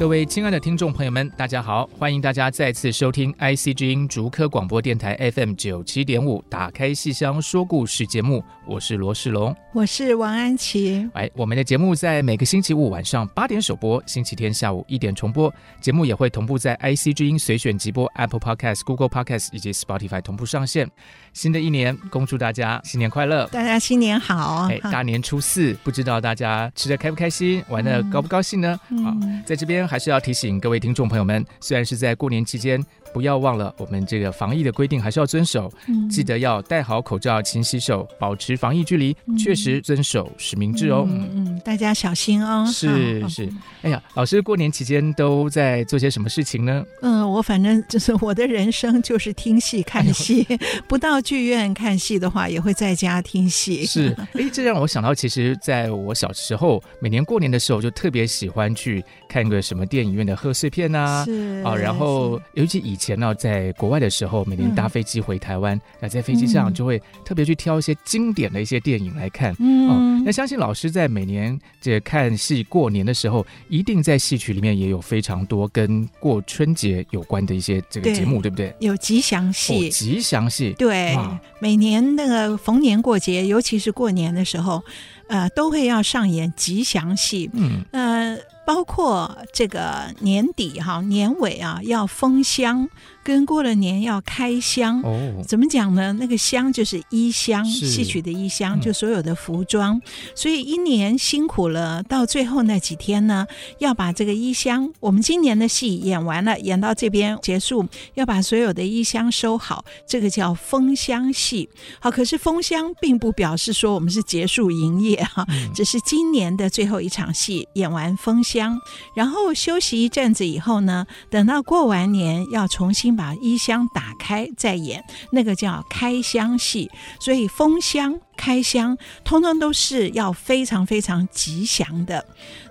[0.00, 1.86] 各位亲爱的听众朋友们，大家好！
[1.98, 8.42] 欢迎大家再次收听 IC 之音竹科广播电台 FM 九七点五，打开戏箱说故事节目。
[8.66, 11.06] 我是罗世龙，我是王安琪。
[11.12, 15.52] 哎，我们的节目在每个星期五晚上八点首播，星期天下午一点重播。
[15.82, 20.90] 节目也会同步在 IC 之音随选直播、Apple Podcast、Google Podcast 以及 Spotify 同步上线。
[21.32, 23.46] 新的一年，恭祝大家新年快乐！
[23.48, 24.68] 大家新年好！
[24.70, 28.78] 哎，大年初四，不知道大家吃的开不开心，玩的高不高兴呢？
[29.04, 29.80] 啊、嗯，在这边。
[29.90, 32.80] 还是要提醒各位听众朋友们，虽然是在过年期间，
[33.12, 35.70] 不要忘了我们这个防疫的规定，还是要遵守。
[35.88, 41.06] 嗯、记得要戴好口罩、勤洗手、保持防疫距离，嗯、确实遵守实名制哦。
[41.10, 42.64] 嗯嗯，大家小心哦。
[42.66, 43.48] 是是，
[43.82, 46.84] 哎呀，老师过年期间都在做些什么事情呢？
[47.02, 50.58] 嗯，我反正就是我的人生就是听戏看戏，哎、
[50.88, 53.84] 不到剧院看戏的话，也会在家听戏。
[53.84, 59.86] 是， 哎，这让我想到，其实在我小时候，每年过年的时候，就特别喜欢去看个什么。
[59.90, 61.26] 电影院的贺岁片啊，
[61.64, 69.56] 啊，然后尤其以前呢，在国外的时候，每年搭飞机回台湾，那、嗯、在飞机上就会特别去挑一些经典的一些电影来看。
[69.58, 78.74] 嗯，哦、那相信老师在每年这看戏过年的时候，一定在戏曲里面也有非常多跟过春节有关的一些这个节目，对，对不对？
[78.80, 81.16] 有吉祥戏，哦、吉祥戏，对，
[81.58, 84.82] 每年那个逢年过节，尤其是过年的时候，
[85.28, 87.48] 呃，都会要上演吉祥戏。
[87.54, 88.36] 嗯，呃。
[88.72, 92.88] 包括这个年底哈年尾啊要封箱，
[93.22, 95.00] 跟过了年要开箱。
[95.02, 96.12] 哦，怎么讲呢？
[96.14, 100.00] 那个箱就是衣箱，戏曲的衣箱，嗯、就所有的服装。
[100.34, 103.46] 所以一年辛苦了，到最后那几天呢，
[103.78, 111.68] 要把这个衣箱，我们今年的戏演完了，演到这边结束，要把所有的衣箱收好，这个叫封箱戏。
[112.00, 118.78] 好，可是封箱并不表示说我们是结束营业 哈，嗯、只是今年的最后一场戏演完封箱。
[119.14, 126.90] 然后休息一阵子以后呢，等到过完年要重新把衣箱打开再演，那个叫开箱戏。
[127.18, 128.20] 所以封箱。
[128.40, 132.24] 开箱通通都是要非常非常吉祥的，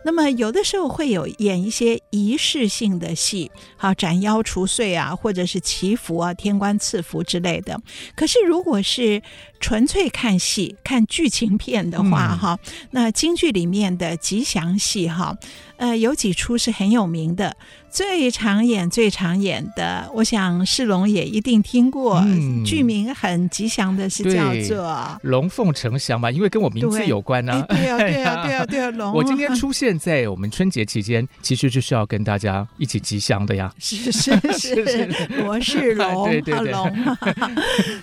[0.03, 7.79] 那么有的时候会有演一些仪式性的戏，好，斩妖除祟啊，或者是祈福啊、天官赐福之类的。
[8.15, 9.21] 可是如果是
[9.59, 15.37] 纯粹看戏、看剧情片的话，哈、嗯，那京剧里面的吉祥戏，哈，
[15.77, 17.55] 呃，有几出是很有名的。
[17.91, 24.85] 最常演、最常演的，我想世龙也一定听过，嗯、剧名很吉祥的是叫做
[25.23, 26.31] 《龙凤呈祥》嘛？
[26.31, 27.65] 因为跟我名字有关呢、啊。
[27.69, 29.13] 对啊， 对啊，对啊，对啊，龙。
[29.13, 33.71] 我今天出现在我们春节期间，其实就是要跟大家一起吉祥的呀。
[33.79, 36.73] 是 是是，罗 是龙，对对对，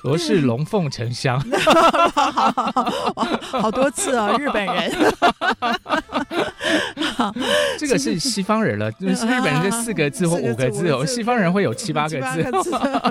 [0.03, 2.91] 罗是龙凤呈祥，好好好，
[3.61, 4.93] 好多次哦，日本人。
[7.17, 7.35] 好，
[7.79, 12.43] 这个是西方人了， 就是日本人这四个字或 五个字哦，西方人会有七八个字。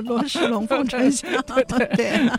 [0.03, 1.29] 罗氏龙凤呈祥，
[1.95, 2.29] 对。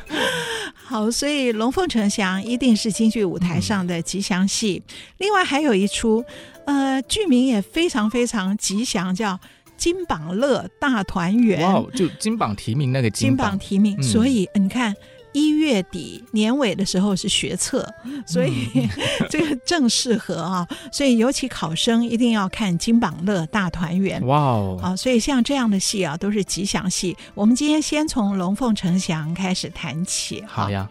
[0.85, 4.83] 好，所以龙凤呈祥一定是京剧舞台上的吉祥戏。
[5.19, 6.25] 另外还有一出，
[6.67, 9.33] 呃，剧名也非常非常吉祥，叫
[9.77, 11.69] 《金榜乐大团圆》。
[11.83, 14.95] 哇，就金榜题名那个金榜题名，所以你看。
[15.37, 17.87] 一月底年尾的时候是学测，
[18.27, 18.89] 所以、嗯、
[19.29, 24.19] 这个正适合啊，所以尤其考生一定要看《金榜乐大团圆》。
[24.25, 24.81] 哇哦！
[24.83, 27.15] 啊，所以像这样的戏啊，都是吉祥戏。
[27.35, 30.43] 我们今天先从《龙凤呈祥》开始谈起。
[30.47, 30.89] 好呀。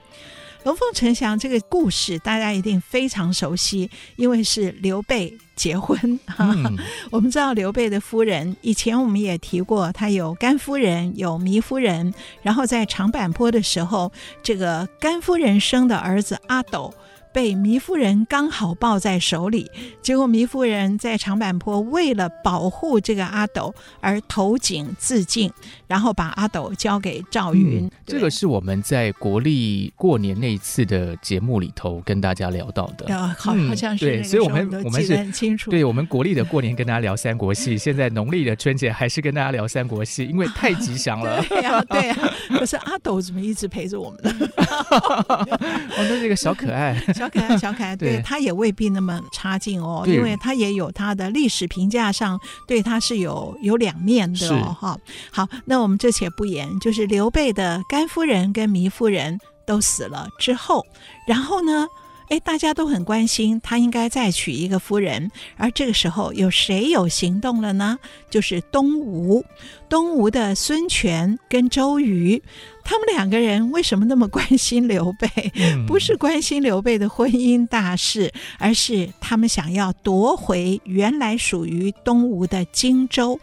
[0.65, 6.19] 龙凤呈祥这个故事，大家一定非常熟悉，因为是刘备结婚。
[6.39, 6.75] 嗯、
[7.11, 12.11] 我们知道刘备的夫人，以前我们也提过，他有甘夫人，有糜夫人。
[12.41, 16.91] 然后在长坂坡的时候，这个甘夫人生的儿子阿斗
[17.35, 19.69] 被糜夫人刚好抱在手里，
[20.01, 25.51] 结果糜夫人在长坂坡为了保护这个阿斗而投井自尽，
[25.85, 27.87] 然后把阿斗交给赵云。
[27.87, 41.43] 嗯、这个是我们在国历过年那一次的节目里头跟大家聊到的，嗯、好好像是、嗯、对，所以我们我们是很清楚，对我们国历的过年跟大家聊三国戏， 现在农历的春节还是跟大家聊三国戏，因为太吉祥了。
[41.49, 42.31] 对呀、啊，对呀、啊。
[42.57, 44.31] 可是阿斗怎么一直陪着我们呢？
[45.27, 54.75] 哦，那这个小可爱，小可爱，小可爱，对，他也未必那么差劲哦，因为他也有他的历史评价上对他是有有两面的哦。
[54.79, 54.97] 哈，
[55.31, 60.85] 好，那我们这且不言，就是刘备的甘夫人跟糜夫人都死了之后，
[61.27, 61.87] 然后呢？
[62.27, 65.29] 哎，大家都很关心，他应该再娶一个夫人。
[65.57, 67.99] 而这个时候，有谁有行动了呢？
[68.31, 69.45] 就是东吴，
[69.87, 72.41] 东吴的孙权跟周瑜，
[72.85, 75.27] 他们两个人为什么那么关心刘备？
[75.55, 83.39] 嗯、不是关心刘备的婚姻大事，而是他们想要夺回原来属于东吴的荆州。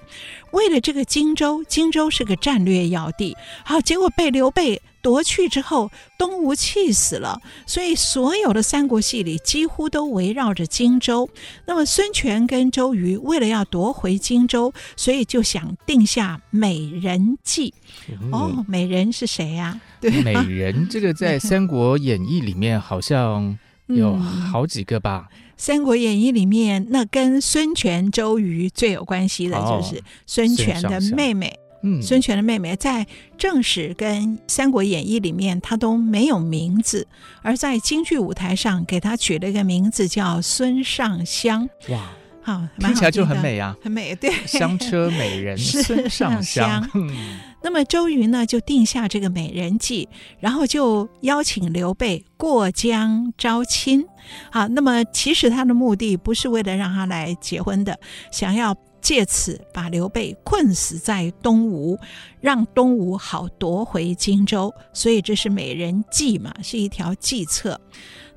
[0.52, 4.80] 为了这个荆州，荆州是个战略要地，好，结果被刘备。
[5.02, 11.28] 夺去之后，东吴气死了，所以所有的三国戏里几乎都围绕着荆州。
[11.66, 17.74] 那么孙权跟周瑜为了要夺回荆州，所以就想定下美人计。
[18.08, 19.80] 嗯、哦，美人是谁呀、啊？
[20.00, 25.28] 对，美人这个在《三国演义》里面好像有好几个吧？
[25.30, 31.56] 嗯《三国演义》里面那跟孙权、周瑜最有关系的就是孙权的妹妹。
[31.82, 33.04] 哦嗯，孙权的妹妹在
[33.36, 37.08] 正史跟《三国演义》里面，她都没有名字，
[37.42, 41.68] 而在京剧舞台上给她取了一个名字叫孙尚香。
[41.88, 44.14] 哇，好，听起来就很美啊，很美。
[44.14, 46.88] 对，香车美人 孙尚香。
[47.64, 50.08] 那么周瑜呢，就定下这个美人计，
[50.38, 54.06] 然后就邀请刘备过江招亲。
[54.52, 57.98] 好，那么其实他的目的不是为了让他来结婚的，
[58.30, 58.76] 想要。
[59.02, 61.98] 借此把刘备困死在东吴，
[62.40, 67.78] 让东吴好夺回荆州，所以这是美人计嘛，是一条计策。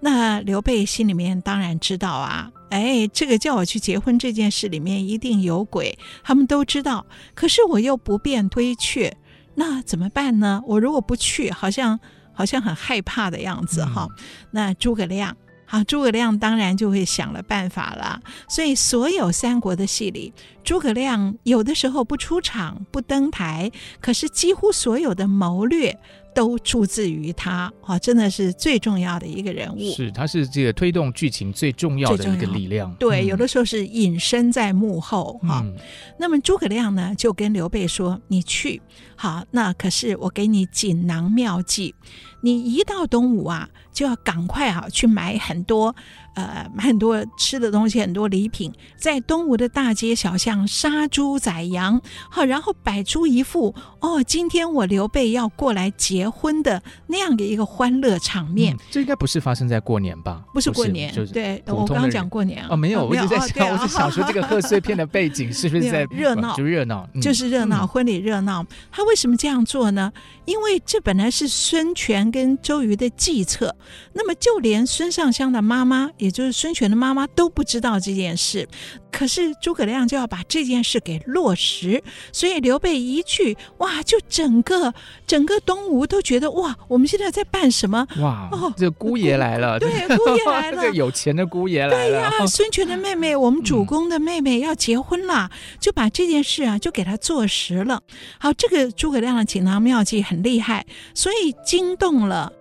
[0.02, 7.06] 那刘备心里面当然知道啊，哎，这个叫我去结婚这件事里面一定有鬼，他们都知道。
[7.34, 9.16] 可是我又不便推却，
[9.54, 10.62] 那怎么办呢？
[10.68, 12.00] 我如果不去，好像
[12.34, 14.08] 好像很害怕的样子哈。
[14.10, 15.38] 嗯、那诸葛亮。
[15.66, 18.22] 好，诸葛亮当然就会想了办法了。
[18.48, 20.34] 所以，所有三国的戏里，
[20.64, 26.00] 诸葛亮有的时候不出场、不登台，可是几乎所有的谋略。
[26.36, 29.92] 都出自于他啊，真的是最重要的一个人物。
[29.94, 32.94] 是，他是这个推动剧情最重要的一个力量。
[33.00, 35.62] 对，嗯、有的时候是隐身在幕后哈。
[35.64, 35.74] 嗯、
[36.20, 38.82] 那么诸葛亮呢，就跟刘备说：“你去
[39.16, 41.96] 好，那可是我给你锦囊妙计，
[42.42, 45.96] 你一到东吴啊，就要赶快啊去买很多。”
[46.36, 52.00] 呃，买很多吃的东西，很多礼品，在东吴的大街小巷杀猪宰羊，
[52.30, 58.76] 好，然后摆出一副哦，今天我刘备要过来结婚的那样的一个欢乐场面。
[58.76, 60.44] 嗯、这应该不是发生在过年吧？
[60.54, 66.54] 不是过年，就是对，我刚刚讲过年哦，没有，我一直在想，我是想说这个贺岁片的背景是不是在 热闹？
[66.58, 68.66] 就热闹，嗯、就是热闹，婚礼热闹。
[68.92, 70.12] 他为什么这样做呢？
[70.44, 73.74] 因为这本来是孙权跟周瑜的计策，
[74.14, 76.10] 那么就连孙尚香的妈妈。
[76.26, 78.68] 也就是孙权的妈妈都不知道这件事，
[79.12, 82.02] 可是诸葛亮就要把这件事给落实，
[82.32, 84.92] 所以刘备一去，哇，就整个
[85.28, 88.08] 整个东吴都觉得哇，我们现在在办什么？
[88.20, 98.02] 哇，哦，这姑爷来了，对，姑爷来 了，这个有钱的姑爷来了，对呀，孙权的妹妹，我们主公的妹妹要结婚了，嗯、就把这件事啊，就给他坐实了。
[98.40, 102.52] 好，这个诸葛亮的锦囊妙计很厉害，所以惊动了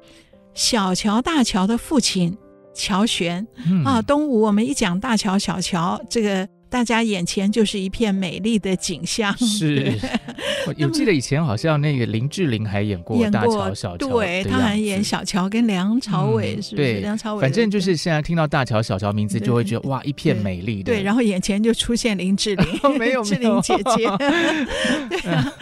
[0.52, 2.36] 小乔、大乔的父亲。
[2.74, 9.36] 乔玄、嗯、啊，东吴我们一讲大乔、小乔，这个大家眼前就是一片美丽的景象。
[9.38, 9.96] 是，
[10.66, 16.94] 我有记得以前好像那个林志玲还演过大乔、小乔，对，她还演小乔跟梁朝伟，是不是？
[16.94, 20.82] 梁朝伟，反正就是现在听到大乔、小乔名字，就会觉得哇，一片美丽。
[20.82, 24.06] 对，然后眼前就出现林志玲，没有 志玲姐姐。
[25.08, 25.52] 对啊，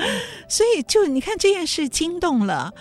[0.48, 2.72] 所以就你看这件事惊动了。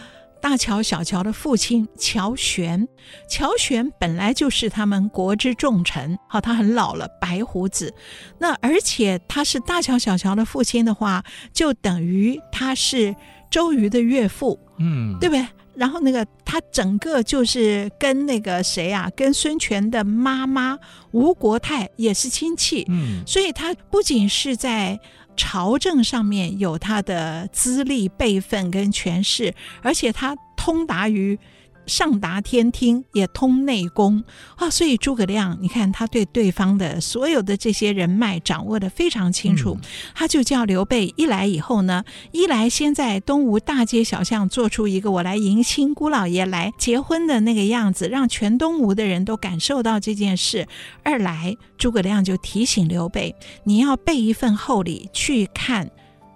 [0.41, 2.87] 大乔、小乔的父亲乔玄，
[3.29, 7.93] 乔玄本来就是他们国之重臣，好，他很老了，白胡子。
[8.39, 13.15] 那而且他是大乔、小乔的父亲的话，就等于他是
[13.51, 15.45] 周瑜的岳父，嗯，对不对？
[15.75, 20.77] 然后那个他整个就是跟那个谁啊，跟孙权的妈妈
[21.11, 24.99] 吴国太也是亲戚，嗯，所以他不仅是在。
[25.35, 31.37] 朝政上面有他的资历、辈分跟权势，而且他通达于
[31.91, 34.23] 上达天听，也通内功
[34.55, 34.69] 啊。
[34.69, 39.81] 所以诸葛亮，你看他对对方的所有的这些人脉掌握的非常清楚，嗯、
[40.15, 50.63] 他就叫刘备一来以后呢，一来先在东吴大街小巷做出一个我来迎亲姑老爷来结婚的那个样子，让全东吴的人都感受到这件事；
[51.03, 55.91] 二来诸葛亮就提醒刘备，你要备一份厚礼去看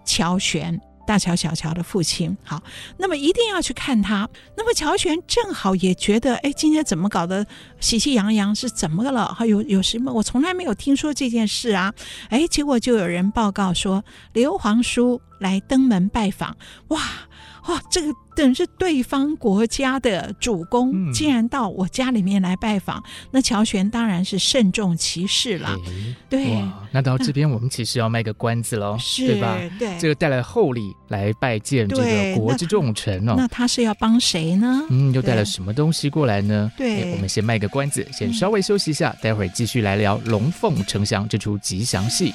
[0.05, 0.81] 乔玄。
[1.05, 2.61] 大乔、小乔的父亲，好，
[2.97, 4.27] 那么一定要去看他。
[4.57, 7.45] 那么乔玄正好也觉得，哎，今天怎么搞得
[7.79, 8.53] 喜气洋洋？
[8.55, 9.33] 是怎么了？
[9.33, 10.11] 还有有什么？
[10.11, 11.93] 我从来没有听说这件事啊！
[12.29, 16.57] 哎，结果就有人报告说，刘皇叔来登门拜访，
[16.87, 17.01] 哇！
[17.67, 25.69] 哇、这个等于是对方国家的主公，竟然到我家里面来拜访，嗯、那乔玄当然是慎重其事了。
[25.69, 29.57] 欸、对，那到这边我们其实要卖个关子喽，是对吧？
[29.79, 33.35] 对，这个带来厚礼来拜见这个国之重臣哦。
[33.37, 34.83] 那他是要帮谁呢？
[34.89, 36.71] 嗯，又带了什么东西过来呢？
[36.77, 42.33] 对、欸，我们先卖个关子，先稍微休息一下，嗯、待会儿继续来聊《龙凤呈祥》这出吉祥戏。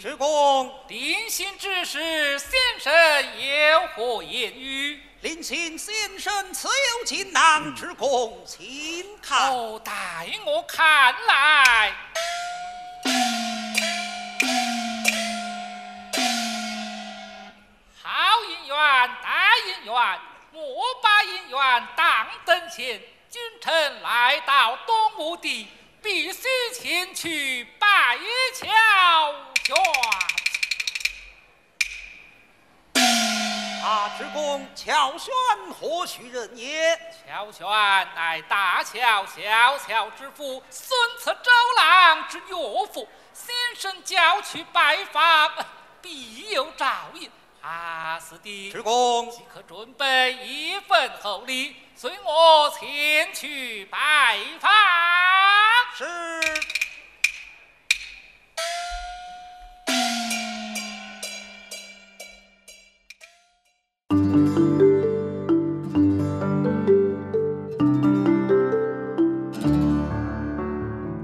[0.00, 2.92] 主公，临行之时，先生
[3.36, 5.02] 有何言语？
[5.20, 9.54] 临行先生自有锦囊，主公请看。
[9.54, 9.92] 哦，带
[10.46, 11.92] 我看来。
[18.02, 18.10] 好
[18.48, 20.20] 姻缘，大姻缘，
[20.52, 20.62] 莫
[21.02, 22.98] 把姻缘当等闲。
[23.28, 25.68] 君臣来到东吴地，
[26.02, 28.18] 必须前去拜
[28.54, 28.68] 乔。
[33.82, 35.32] 啊，主公，乔玄
[35.72, 36.98] 何许人也？
[37.26, 37.66] 乔玄
[38.14, 42.54] 乃大乔小乔之父，孙策周郎之岳
[42.92, 43.08] 父。
[43.32, 45.50] 先生叫去拜访，
[46.02, 47.30] 必有照应。
[47.62, 54.70] 啊，四弟，主公即可准备一份厚礼，随我前去拜访。
[55.94, 56.89] 是。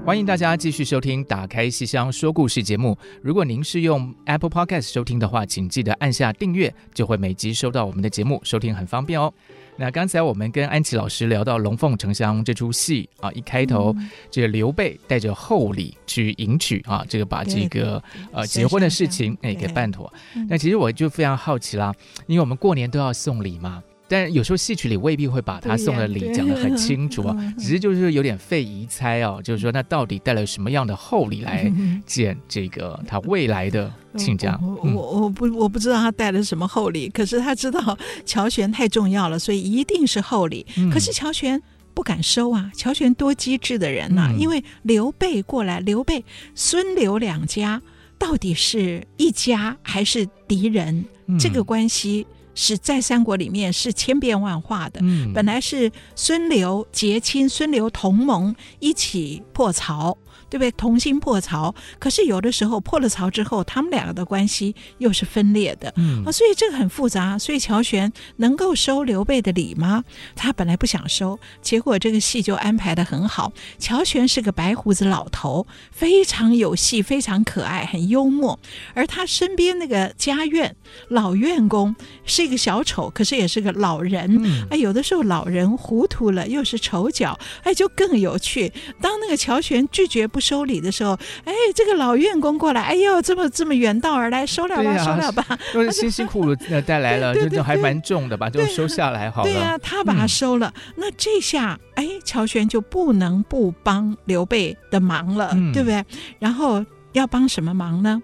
[0.07, 2.97] 欢迎大家继续收听《打开戏箱说故事》节目。
[3.21, 9.33] 如果您是用 Apple Podcast 收听的话，请记得按下订阅，就会每集收到我们的节目，收听很方便哦。
[9.75, 20.09] 那刚才我们跟安琪老师聊到《龙凤呈祥》这出戏啊，一开头、嗯、这个刘备带着厚礼去迎娶啊，这个把这个呃结婚的事情哎给办妥。
[20.47, 21.93] 那其实我就非常好奇啦，
[22.27, 23.83] 因为我们过年都要送礼嘛。
[24.07, 31.71] 但有时候戏曲里未必会把他送的礼讲得很清楚啊， 只是就是有点费疑猜哦，就是说那到底带了什么样的厚礼来
[32.05, 34.57] 见这个他未来的亲家？
[34.61, 40.65] 我我我不我不知道他带了什么厚礼，可是他知道乔玄太重要了，所以一定是厚礼。
[40.91, 41.61] 可是乔玄
[41.93, 46.23] 不敢收啊，乔玄多机智的人呐、啊，因为刘备过来，刘备
[46.55, 47.81] 孙刘两家
[48.17, 51.03] 到底是一家还是敌人？
[51.37, 52.25] 这个关系。
[52.57, 54.99] 是在三国里面是千变万化的。
[55.03, 60.17] 嗯，本来是孙刘结亲，孙刘同盟一起破曹。
[60.49, 60.71] 对不对？
[60.71, 65.93] 同心破曹，可是有的时候破了曹之后，他们两个的关系又是分裂的。
[65.97, 67.37] 嗯啊，所以这个很复杂。
[67.37, 70.03] 所以乔玄能够收刘备的礼吗？
[70.35, 73.51] 他本来不想收，结果这个戏就安排的很好。
[73.77, 78.57] 乔玄是个白胡子老头，非常有戏，非常可爱，很幽默。
[78.93, 80.75] 而他身边那个家院
[81.09, 84.41] 老院工是一个小丑，可是也是个老人。
[84.43, 88.71] 嗯、哎，有的时候老人糊涂了，又是丑角，哎，就更有趣。
[89.01, 90.27] 当那个乔玄拒绝。
[90.27, 99.49] 不收礼的时候，哎，这个老院工过来，哎呦，这么这么远道而来，收了吧，啊、收了吧，都是辛辛苦苦带来了， 就还蛮重的吧，就收下来好了。
[99.49, 106.03] 对呀、啊，他把它收了，嗯、那这下，哎，乔玄就不能不帮刘备的忙了，嗯、对不对？
[106.39, 108.21] 然后要帮什么忙呢？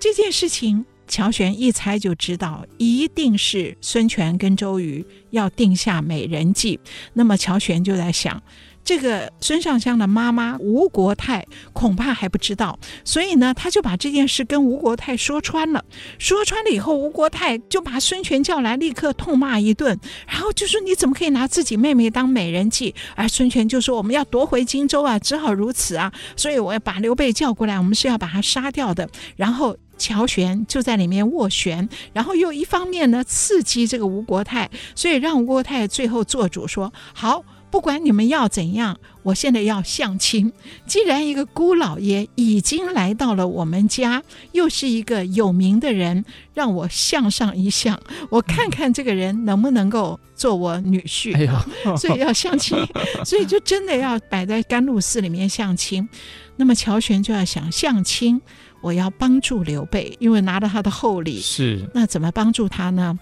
[0.00, 6.78] 这件事情，乔玄一猜就知道，一定是孙权跟周瑜要定下美人计。
[7.14, 8.40] 那么乔玄就在想。
[8.88, 15.84] 这个孙尚香的妈妈吴国太恐怕还不知道，所以呢，他就把这件事跟吴国太说穿了。
[16.18, 29.06] 说穿了以后，吴国太就把孙权叫来，立刻痛骂一顿，然后就说：“你怎么可以拿自己妹妹当美人计？”而孙权就说：“我们要夺回荆州啊，只好如此啊。”所以我要把刘备叫过来，我们是要把他杀掉的。
[29.36, 40.52] 然后乔玄就在里面斡旋，然后又一方面呢刺激这个吴国太，所以让吴国太最后做主说：“好。”不管你们要怎样，我现在要相亲。
[40.86, 44.22] 既然一个姑老爷已经来到了我们家，
[44.52, 51.48] 又是一个有名的人，让我相上一相，我看看这个人能不能够做我女婿。
[51.98, 52.78] 所以要相亲，
[53.24, 56.08] 所以就真的要摆在甘露寺里面相亲。
[56.56, 58.40] 那么乔玄就要想相亲，
[58.80, 61.38] 我要帮助刘备，因为拿了他的厚礼。
[61.38, 63.18] 是，那怎么帮助他呢？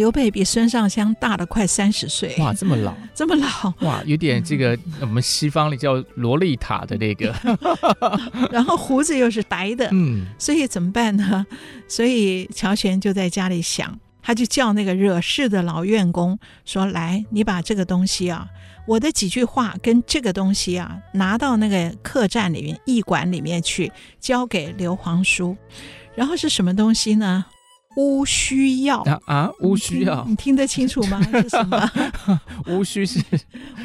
[0.00, 7.34] 刘备比孙尚香大了快三十岁，哇，这么老， 这么老，哇，有点这个我们西方里叫萝莉塔的那个，
[8.50, 11.44] 然后胡子又是白的，嗯，所以怎么办呢？
[11.86, 18.48] 所以乔玄就在家里想，他就叫那个惹事的老院工说：“来，你把这个东西啊，
[18.86, 25.54] 我的几句话跟这个东西啊，拿到那个客栈里面驿馆里面去，交给刘皇叔。
[26.14, 27.44] 然后是什么东西呢？”
[27.96, 29.50] 乌须要啊啊！
[29.60, 31.20] 乌须要，你听得清楚吗？
[31.42, 31.90] 是什么？
[32.68, 33.20] 乌须是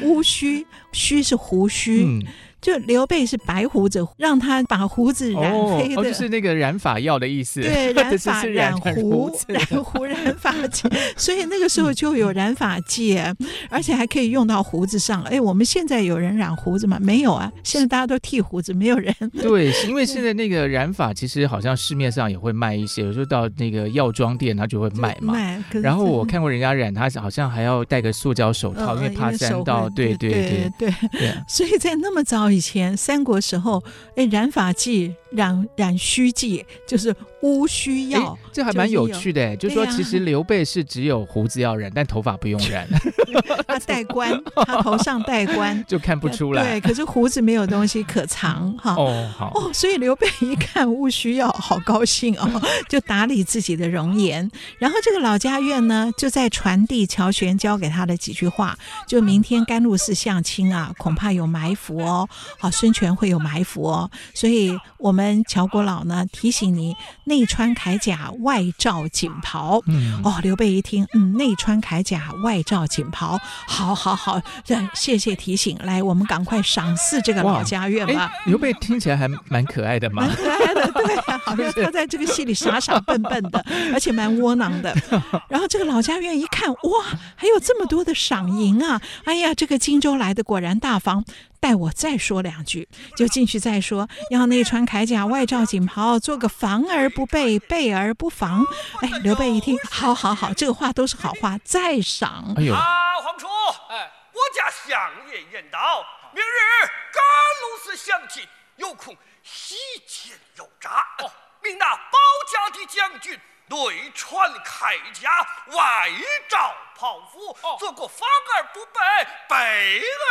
[0.02, 2.04] 乌须， 须是胡须。
[2.04, 2.22] 嗯
[2.60, 7.60] 就刘备是白胡子，让他把胡子染黑的，哦哦、就是那个染发药的意思。
[7.60, 10.88] 对， 染发染胡，染胡染发剂。
[11.16, 13.36] 所以那个时候就有染发剂，嗯、
[13.70, 15.22] 而且还可以用到胡子上。
[15.24, 16.98] 哎，我们现在有人染胡子吗？
[17.00, 19.14] 没有啊，现在大家都剃胡子，没有人。
[19.40, 25.34] 对，因为现在那个染发其实好像市面上也会卖一些，有时候到那个药妆店他就会卖嘛。
[25.34, 25.62] 卖。
[25.82, 29.88] 然后我看过人家染，他好像还要戴个塑胶手套，呃、因为怕沾到。
[29.90, 30.94] 对对对对对。
[31.12, 33.82] 对所以在那么早以前，三国时候，
[34.16, 39.56] 哎，染发剂、染染须剂就是乌须药，这还蛮有趣的。
[39.56, 42.88] 就是说，其实刘备是只有胡子要染，但头发不用染。
[43.68, 44.32] 他戴冠，
[44.66, 46.62] 他头上戴冠 就看不出来。
[46.62, 48.94] 对，可是胡子没有东西可藏哈。
[48.94, 54.50] 哦，好哦，所以刘备一看乌须药，好高兴哦，就打理自己的容颜。
[54.78, 58.76] 然后这个老家院呢，就在传递乔玄教给他的几句话，
[59.06, 62.26] 就明天甘露寺相亲啊，恐怕有埋伏哦。
[62.58, 69.80] 好，孙权会有埋伏哦，所以我们乔国老呢提醒你，内穿铠甲，外罩锦袍。
[69.86, 73.38] 嗯，哦，刘备一听，嗯，内穿铠甲，外罩锦袍。
[73.66, 75.76] 好，好，好，好，这谢谢提醒。
[75.82, 78.30] 来，我们赶快赏赐这个老家院吧。
[78.46, 84.94] 刘备听起来还蛮可爱的嘛，蛮可爱的，对啊，好像他在这个戏里傻傻笨笨的，而且蛮窝囊的。
[85.48, 87.04] 然后这个老家院一看，哇，
[87.34, 89.00] 还有这么多的赏银啊！
[89.24, 91.24] 哎呀，这个荆州来的果然大方。
[91.60, 94.08] 待我再说两句，就进去再说。
[94.30, 98.64] 要内穿铠甲，外罩锦袍，做个防而不备，备而不防。
[99.00, 102.54] 哎，刘备一听，好好好，这个话都是好话，再赏。
[102.56, 102.80] 哎呦，啊，
[103.22, 103.46] 皇叔，
[103.88, 107.22] 哎，我家相爷言道，明日甘
[107.62, 109.74] 露寺相亲，有空席
[110.06, 110.90] 卷肉札。
[111.18, 111.30] 哦，
[111.62, 112.18] 命那包
[112.52, 113.38] 家的将军。
[113.68, 113.76] 内
[114.14, 115.28] 穿铠甲，
[115.76, 116.08] 外
[116.48, 119.00] 罩袍服，哦、做个防而不备，
[119.48, 119.56] 备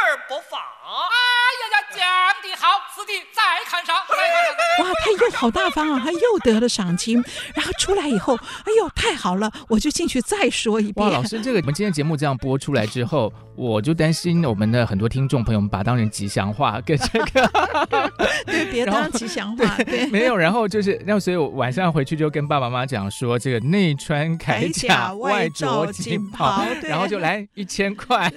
[0.03, 0.59] 而不放。
[0.87, 1.17] 哎
[1.61, 1.99] 呀呀，讲
[2.41, 3.95] 的好，此地再看上。
[3.95, 7.23] 哇，他又好大方啊，他又得了赏金。
[7.53, 11.05] 然后出来以后，哎呦，太好了，我就进去再说一遍。
[11.05, 17.49] 哇，老师，这个我们今天节目这样播出来之后，我就担心我们的很多听众朋友们把它当成吉祥话，跟这个
[18.45, 20.35] 对，别当吉祥话，对，对没有。
[20.35, 23.25] 然后就是，那所以我晚上回去就跟爸爸妈妈讲说。
[23.25, 28.31] 说这个内穿铠甲，外着锦袍，然后就来一千块，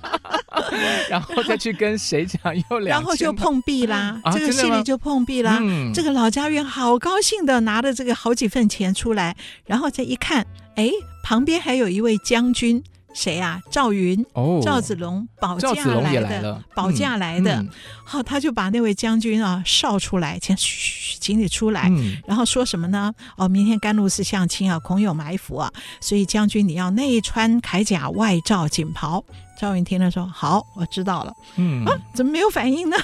[1.08, 5.60] 然后再去跟谁讲又两，然后就碰壁啦，这个戏里就碰壁啦。
[5.94, 10.90] 这个老家院好高兴的拿着这个好几份钱出来，然后再一看，哎，
[11.22, 12.82] 旁边还有一位将军。
[13.12, 13.60] 谁呀？
[13.70, 17.64] 赵云，哦，赵子龙保驾来的，保驾来的。
[18.04, 21.90] 好，他就把那位将军啊哨出来，请嘘，请你出来。
[22.26, 23.12] 然后说什么呢？
[23.36, 29.24] 哦，明天甘露寺相亲啊，恐有埋伏啊，所以将军你要内穿铠甲，外罩锦袍。
[29.58, 32.96] 赵云听了说：“好，我知道了。”嗯啊，怎么没有反应呢？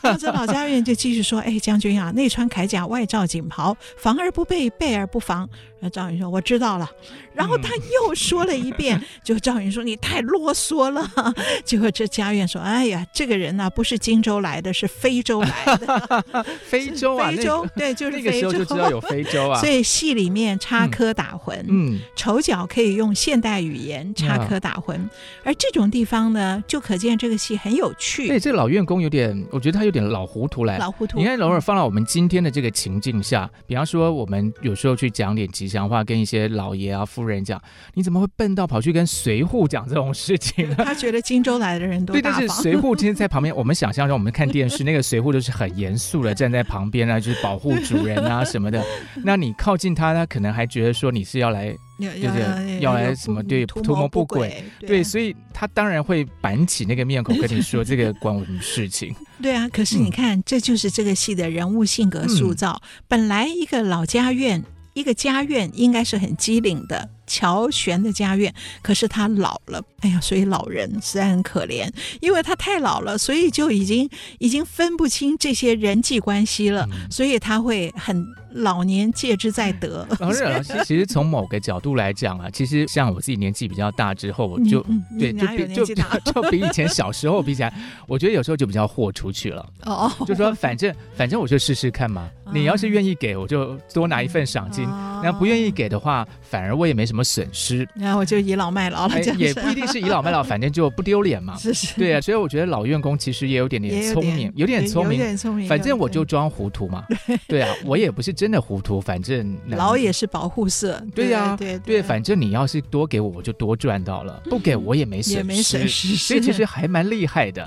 [0.00, 5.48] 然后这老家院就继续说：“哎，将军啊，内穿铠甲，外罩锦袍，防而不备，备而不防。”
[5.82, 6.88] 然后赵云说：“我知道了。”
[7.34, 11.04] 然后他又说了一遍， 就赵云说：“你太啰嗦了。
[11.64, 16.24] ”结果这家院说：“哎呀，这个人呢，不是荆州来的，是非洲来的。
[16.64, 19.60] 非洲啊，非洲对，就是非洲，那个时候就知道有非洲啊。
[19.60, 24.98] 所以戏里面插科打诨，嗯，丑角可以用现代语言插科打诨，
[25.44, 25.82] 而这种。
[25.92, 28.26] 地方呢，就可见这个戏很有趣。
[28.26, 30.78] 对，这个老院工有点，我觉得他有点老糊涂来。
[30.78, 31.18] 老糊涂。
[31.18, 37.60] 你看，偶尔放到我们今天的这个情境下，比方说，我们有时候去讲点吉祥话，跟一些老爷啊、夫人讲，
[37.94, 40.76] 你怎么会笨到跑去跟随扈讲这种事情呢？
[40.84, 42.12] 他觉得荆州来的人都。
[42.12, 48.84] 对，但是随扈其实在旁边，我们想象中，我们看电视那个随扈都是很严肃的站在旁边啊， 就是保护主人啊什么的。
[49.24, 51.74] 那你靠近他，他可能还觉得说你是要来。
[52.02, 59.14] 就是要来什么对图谋不轨，对，所以他当然会板起那个面孔跟你说这个关我什么事情？
[59.40, 62.82] 对啊，可是你看，这就是这个戏的人物性格塑造。
[63.06, 67.08] 本来一个老家院，一个家院应该是很机灵的。
[67.24, 68.52] 乔玄的家院，
[68.82, 71.88] 可是他老了，哎呀，所以老人实在很可怜，
[72.20, 80.06] 因为他太老了，所以就已经已经分不清这些人际关系了，嗯、所以他会很老年戒之在得。
[80.18, 85.86] 老师，老师，其实 从某个角度来讲啊，其实像我自己年纪比较大之后，我就、嗯、对，就比就
[86.34, 87.72] 就比以前小时候比起来，
[88.06, 89.66] 我觉得有时候就比较豁出去了。
[89.86, 94.84] 哦，就说反正反正我就试试看嘛，你要是愿意给我就多拿一份赏金，
[95.22, 97.22] 那、嗯、不愿意给的话，反而我也没什么。
[97.32, 101.56] 损失，然后我就倚老卖老了，也不一定是倚老卖老， 反正就不丢脸嘛。
[101.56, 105.66] 是是，对啊，所以我觉得老员工其实也有点点聪明，有点聪明，有点聪明。
[105.66, 107.06] 反正我就装糊涂嘛。
[107.46, 111.02] 对啊，我也不是真的糊涂，反正 老也是保护色。
[111.14, 115.42] 对呀，对对，反正你要是多给我，我就多赚到了；不给我也没损
[115.88, 117.64] 失，所以其实还蛮厉害的。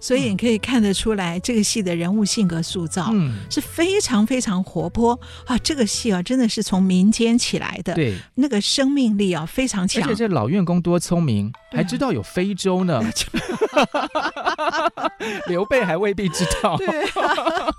[0.00, 3.12] 所以你可以看得出来，这个戏的人物性格塑造
[3.50, 5.58] 是非常非常活泼啊！
[5.58, 10.02] 这个戏啊，真的是从民间起来的，对那个生命力啊非常强。
[10.02, 13.02] 而且这老院工多聪明，还知道有非洲呢。
[15.48, 16.76] 刘备还未必知道。
[16.76, 17.70] 对啊。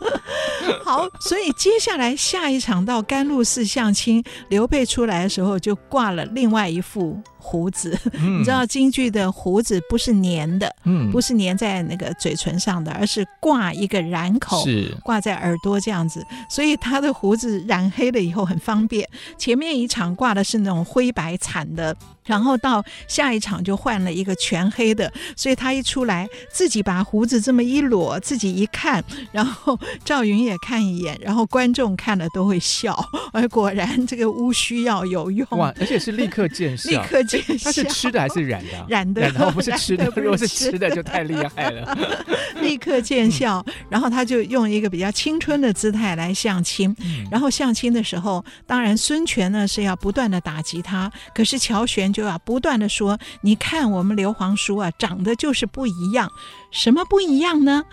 [0.83, 7.21] 好，所以接下来下一场到甘露寺相亲，刘备出来的时候就挂了另外一副。
[7.49, 19.09] 胡子，嗯、 你知道京剧的胡子不是粘的，嗯，不是粘在那个嘴唇上的，而是挂一个染口，是挂在耳朵这样子，所以他的胡子染黑了以后很方便。
[19.35, 21.95] 前面一场挂的是那种灰白惨的。
[22.29, 32.95] 然后到下一场就换了一个全黑的，所以他一出来自己把胡子这么一裸，自己一看，然后赵云也看一眼，然后观众看了都会笑。
[33.33, 37.63] 而 果然这个乌须要有用哇，而且是立刻见 效，立刻见效。
[37.63, 38.85] 他是吃的还是染的？
[38.87, 40.05] 染的，然后不是吃的。
[40.15, 41.97] 如果是吃的就太厉害了，
[42.61, 43.65] 立刻见效。
[43.89, 46.95] 然后他就用一个比较青春的姿态来相亲。
[47.31, 52.18] 然后相亲的时候，当然孙权呢是要不断的打击他，可是乔玄就。
[52.19, 56.29] 就要不断的说，你看我们刘皇叔啊，长得就是不一样，
[56.69, 57.85] 什么不一样呢？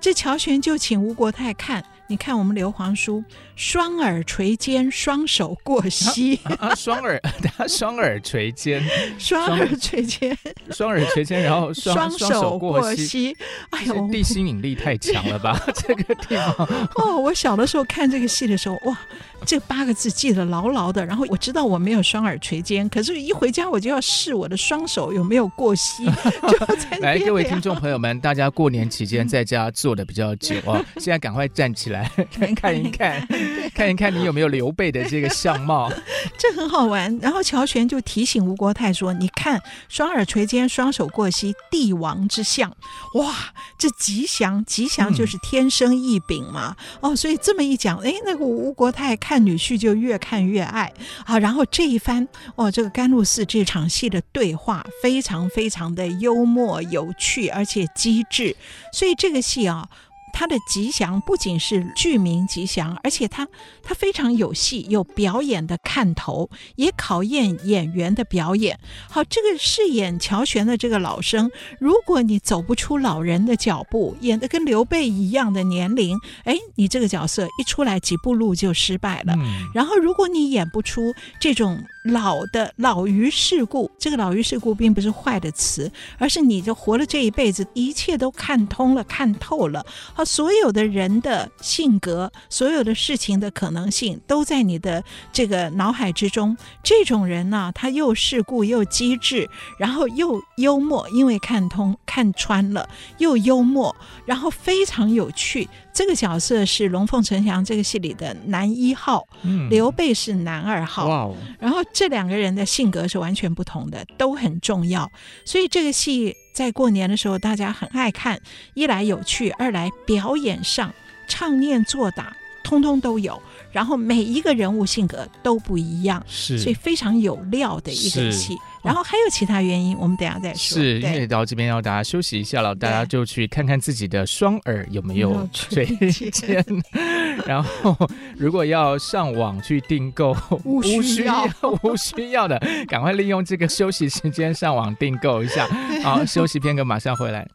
[0.00, 1.84] 这乔玄就请吴国泰看。
[2.10, 3.22] 你看我们刘皇叔，
[3.54, 6.40] 双耳垂肩，双手过膝。
[6.58, 8.82] 啊，双耳， 他双耳垂肩，
[9.18, 10.34] 双耳垂肩，
[10.70, 13.36] 双耳垂肩，然后双手过膝。
[13.72, 15.62] 哎呦，地心引力太强了吧？
[15.86, 16.66] 这个地方。
[16.94, 18.98] 哦，我小的时候看这个戏的时候，哇，
[19.44, 21.04] 这八个字记得牢牢的。
[21.04, 26.06] 然后我知道我没有双耳垂肩，可是一回家我就要试我的双手有没有过膝。
[26.06, 31.97] 就在来，各位听众朋友们，大家过年期间在家坐的比较久啊，现在赶快站起来。
[32.40, 33.26] 来看一看，
[33.74, 35.90] 看一看你有没有刘备的这个相貌，
[36.38, 37.16] 这很好玩。
[37.20, 42.70] 然后乔玄就提醒吴国泰说：“你看，双耳垂肩，双手过膝，帝王之相，
[43.14, 43.34] 哇，
[43.78, 46.76] 这吉祥，吉祥就是天生异禀嘛。
[47.00, 50.92] 嗯、哦，所以这么一讲，哎，那个吴国泰看女婿就越看越爱
[51.24, 51.38] 啊。
[51.38, 58.56] 然后这一番，哦，这个甘露寺这场戏的对话非常非常的幽默有趣，而且机智，
[58.92, 59.88] 所以这个戏啊。”
[60.32, 63.46] 他的吉祥不仅是剧名吉祥，而且他
[63.82, 68.78] 他非常有戏，有表演的看头，也考验演员的表演。
[69.08, 79.34] 好，这个饰演乔玄的这个老生，如果你走不出老人的脚步，演的跟刘备一样的年龄，哎，你这个角色一出来几步路就失败了。
[79.36, 81.82] 嗯、然后，如果你演不出这种。
[82.04, 89.84] 老的老于世故，这个老于世故并不是坏的词，而是你就活了这一辈子，一切都看通了、看透了，
[90.14, 96.56] 好，所有的人的性格，所有的事情的可能性，都在你的这个脑海之中。
[96.82, 105.68] 这种人呢，他又世故又机智，然后又幽默，因为看通看穿了，又幽默，然后非常有趣。
[105.92, 111.34] 这个角色是龙凤呈祥这个戏里的男一号，嗯、刘备是男二号，哇哦。
[111.58, 115.10] 然后这两个人的性格是完全不同的，都很重要。
[115.44, 118.40] 所以这个戏在过年的时候大家很爱看，
[118.74, 120.94] 一来有趣，二来表演上
[121.26, 128.56] 唱念做打通通都有，然后每一个人物性格都不一样，是所以非常有料的一个戏。
[128.82, 130.78] 然后还有其他原因，我们等下再说。
[130.78, 135.84] 是因为到这边要大家休息一下了，大家就去看看自己的双耳有没有 垂
[136.30, 136.64] 肩。
[137.44, 137.96] 然后
[138.36, 141.44] 如果要上网去订购，无需要
[141.82, 145.66] 无需要的，赶快利用这个休息时间上网订购一下。
[146.02, 147.46] 好， 休息片刻，马上回来。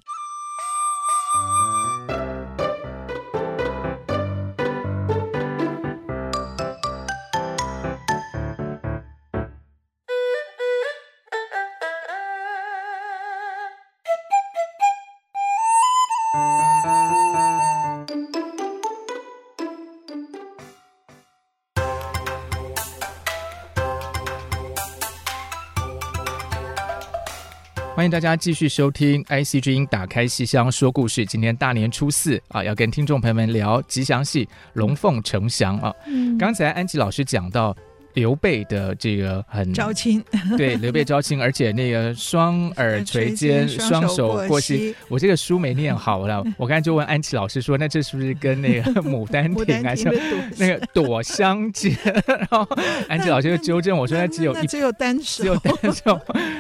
[28.04, 31.26] 欢迎大家继续收听 IC 之音，打开戏箱说故事。
[31.26, 35.96] 今天大年初四啊，要跟听众朋友们聊吉祥戏《龙凤呈祥》啊。
[36.08, 37.74] 嗯，刚才安琪老师讲到。
[38.14, 40.24] 刘备的这个很招亲，
[40.58, 44.96] 对刘备招亲，而且那个双耳垂肩， 双手过膝。
[45.08, 50.14] 我这个书没念好了， 我刚才就问安琪老师说：“那这是不是跟那个《牡丹亭》啊，像
[50.58, 51.96] 那个朵香间？”
[52.28, 52.68] 然后
[53.08, 56.20] 安琪老师就纠正我说：“那只有一只有单手，只有单手。”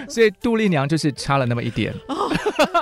[0.09, 1.93] 所以杜丽娘就是差了那么一点，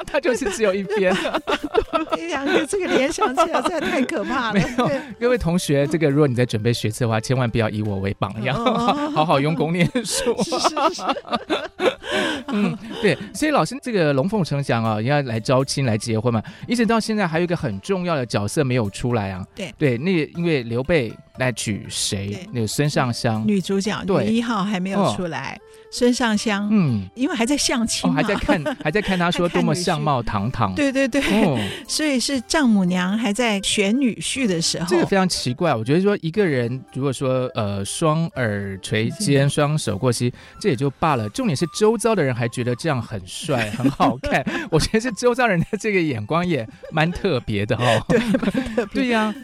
[0.06, 1.14] 她就是只有一边。
[1.14, 4.54] 杜丽娘这个联想起来实在太可怕了。
[4.54, 8.61] 没有，各位同学，这个如果你在准备学词的话，千万不要以我为榜样。
[9.14, 10.36] 好好用功念书。
[10.44, 11.04] 是 是是。
[12.54, 19.46] 嗯，对，所以老师这个龙凤呈祥啊，要来招亲来结婚嘛，一直到现在还有一个很重要的角色没有出来啊。
[19.56, 22.48] 对对，那因为刘备来娶谁？
[22.52, 25.60] 那个孙尚香，女主角，女一号还没有出来。
[25.94, 30.74] 孙尚香，嗯，因为还在相亲嘛，还在看， 还在看他说多么相貌堂堂。
[30.74, 31.22] 对对对，
[31.86, 34.86] 所以是丈母娘还在选女婿的时候。
[34.88, 44.46] 这个非常奇怪，我觉得说一个人如果说呃双耳垂肩，双手过膝，这也就罢了，重点是周遭的人还觉得这样很帅 很好看。
[44.70, 48.06] 我觉得是周遭人的这个眼光也蛮特别的哦。
[48.08, 48.94] 对，蛮特别。
[48.94, 49.36] 对呀，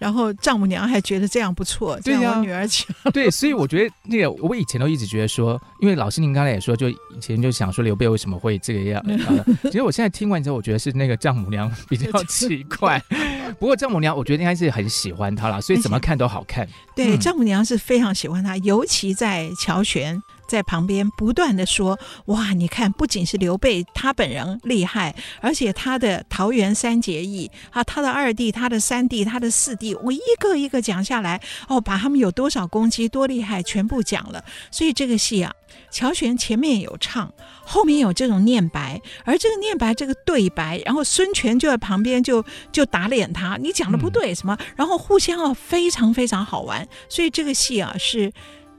[0.00, 2.94] 然后丈母娘还觉得这样不错，对呀，女儿强。
[3.12, 5.60] 对，所以我觉得那个我以前都一直觉得说。
[5.80, 9.04] 因为老师您刚才也说，就以前就想说刘备为什么会这个样，
[9.64, 13.02] 其实我现在听完之后，我觉得是那个丈母娘比较奇怪。
[13.58, 16.66] 不过丈母娘，我觉得应该是很喜欢他了，所以怎么看都好看。
[16.94, 20.22] 对，丈母娘是非常喜欢他，尤其在乔玄。
[20.46, 34.44] 在旁边不断的说：“哇，你看，不仅是刘备他本人厉害，而且他的桃园三结义啊，他的二弟、他的三弟、他的四弟，我一个一个讲下来，哦，把他们有多少攻击、多厉害，全部讲了。
[34.70, 35.52] 所以这个戏啊，
[35.90, 37.32] 乔玄前面有唱，
[37.64, 46.86] 后面有这种念白，而这个念白这个对白，然后孙权就在旁边就就打脸他，你讲的不对什么，然后互相啊非常非常好玩。
[47.08, 48.32] 所以这个戏啊是。”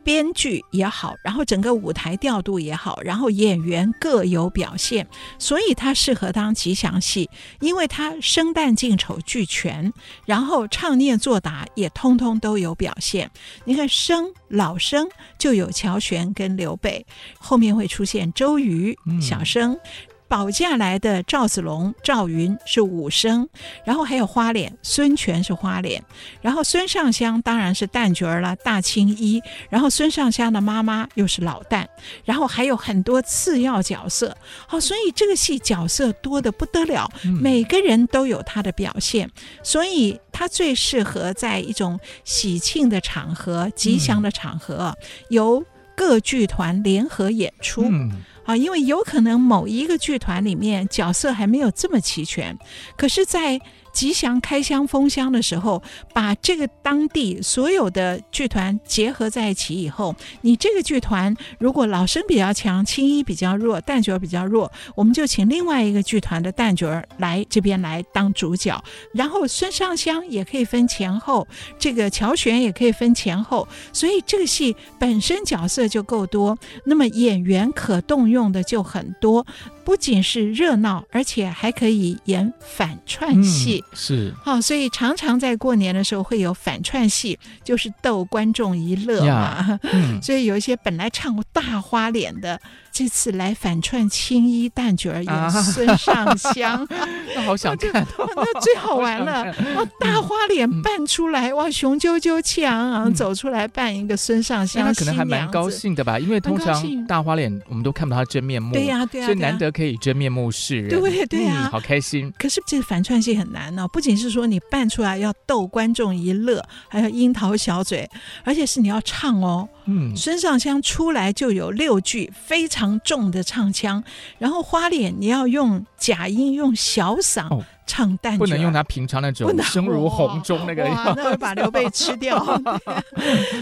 [0.05, 5.05] 编剧也好，然后整个舞台调度也好，然后演员各有表现，
[5.39, 7.27] 所以它适合当吉祥戏，
[7.59, 9.91] 因为它生旦净丑俱全，
[10.25, 13.29] 然后唱念做打也通通都有表现。
[13.65, 17.03] 你看生老生就有乔玄跟刘备，
[17.39, 19.73] 后面会出现周瑜、小生。
[19.73, 19.79] 嗯
[20.27, 23.47] 保驾来的赵子龙、赵云是武生，
[23.83, 26.03] 然后还有花脸孙权是花脸，
[26.41, 31.85] 然后孙尚香当然是旦角儿了，大青衣，然后孙尚香的妈妈又是老旦，
[32.23, 34.35] 然后还有很多次要角色，
[34.67, 37.07] 好，所以这个戏角色多的不得了，
[37.41, 39.29] 每个人都有他的表现，
[39.61, 44.97] 所以他最适合在一种喜庆的场合、吉祥的场合，
[45.29, 45.63] 由
[45.95, 47.83] 各剧团联合演出。
[47.83, 48.11] 嗯
[48.45, 52.57] 啊，因为有可能某一个剧团里面角色还没有这么齐全，
[52.95, 53.59] 可是，在
[53.95, 55.81] 吉祥开箱封箱的时候，
[56.13, 68.83] 把这个当地所有的剧团结合在一起以后，你这个剧团如果老生比较强，青衣比较弱，旦角比较弱，我们就请另外一个剧团的旦角来这边来当主角。
[69.13, 71.47] 然后孙尚香也可以分前后，
[71.79, 79.47] 这个乔玄也可以分前后，所以这个戏本身角色就够多，那么演员可动用的就很多。
[79.85, 89.79] 不仅是热闹，而且还可以演反串戏，嗯、是好、哦，所以常常在过年的时候会有反串戏，就是逗观众一乐嘛。
[89.83, 92.59] 嗯、 所以有一些本来唱过大花脸的。
[92.95, 96.87] 这次来反串青衣旦角儿演孙尚香，
[97.35, 99.43] 那好想看， 那最好玩了。
[99.75, 106.17] 哇，大花脸扮出来，哇，雄赳赳气昂昂走出来扮一个孙尚香，他可能还蛮高兴的吧？
[106.17, 112.31] 因为通常大花脸我们都看不到他真面目，对呀对呀，所以难得可以真面目示人，对对呀，好开心。
[112.39, 118.09] 可是这反串戏很难呢，不仅是说你扮出来要逗观众一乐，还要樱桃小嘴，
[118.45, 119.67] 而且是你要唱哦。
[119.87, 124.03] 嗯，孙尚香出来就有六句非常重的唱腔，
[124.37, 132.43] 然后花脸你要用假音，用小嗓唱旦角，不能用他平常那种声如洪钟那个，那会把刘备吃掉。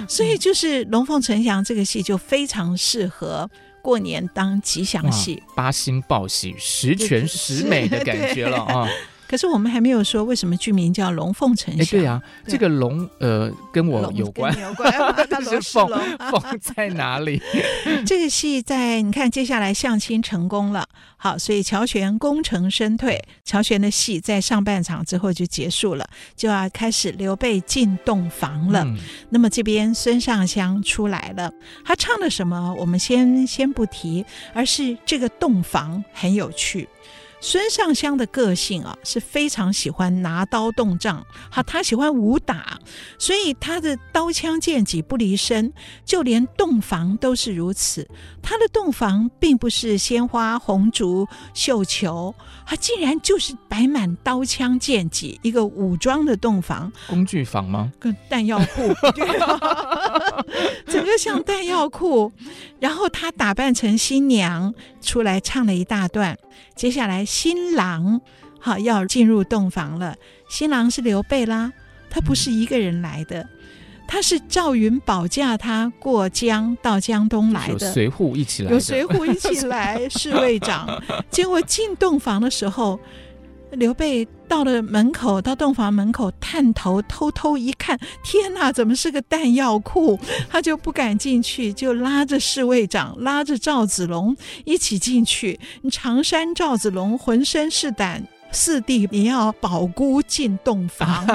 [0.07, 3.49] 所以就是《龙凤呈祥》这个戏就非常适合
[3.81, 8.87] 过年当吉祥戏，八星报喜、十全十美的感觉了啊。
[9.33, 11.85] 可是我们还没有说为什么剧名叫龙凤呈祥。
[11.87, 14.93] 对呀，这个龙呃跟我有关，有关。
[15.27, 15.89] 它 是凤
[16.29, 17.41] 凤在哪里？
[18.05, 20.85] 这个戏在你看，接下来相亲成功了，
[21.17, 28.83] 好，所以乔玄功成身退，乔玄的戏在上半场之后就结束了，就要开始刘备进洞房了。
[28.83, 28.95] 嗯、
[29.31, 31.51] 那么这边孙尚香出来了，
[31.83, 32.75] 他唱的什么？
[32.77, 36.87] 我们先先不提，而是这个洞房很有趣。
[37.45, 42.79] 孙尚香的个性啊，是非常喜欢拿刀动杖，好，他喜欢武打，
[43.19, 45.73] 所以他的刀枪剑戟不离身，
[46.05, 48.07] 就连洞房都是如此。
[48.41, 52.33] 他的洞房并不是鲜花红烛绣球，
[52.65, 56.89] 他竟然就是摆满刀枪剑戟，一个武装的洞房。
[57.09, 57.91] 工具房吗？
[57.99, 58.93] 跟弹药库，
[60.87, 62.31] 整个像弹药库。
[62.79, 66.37] 然后他打扮成新娘出来唱了一大段，
[66.75, 67.25] 接下来。
[67.33, 68.21] 新郎
[68.59, 70.15] 好要进入洞房了，
[70.47, 71.73] 新郎是刘备啦，
[72.07, 73.49] 他不是一个人来的，
[74.07, 81.01] 他是赵云保驾他过江到江东来的，有随扈一起来，有随扈一起来， 侍卫长。
[81.31, 82.99] 结果进洞房的时候。
[83.75, 90.19] 刘备到了门口，到洞房门口探头偷偷一看，天哪，怎么是个弹药库？
[90.49, 95.59] 他就不敢进去，就拉着侍卫长，拉着赵子龙一起进去。
[95.91, 98.27] 常山赵子龙浑身是胆。
[98.55, 101.25] 四弟，你要保孤进洞房，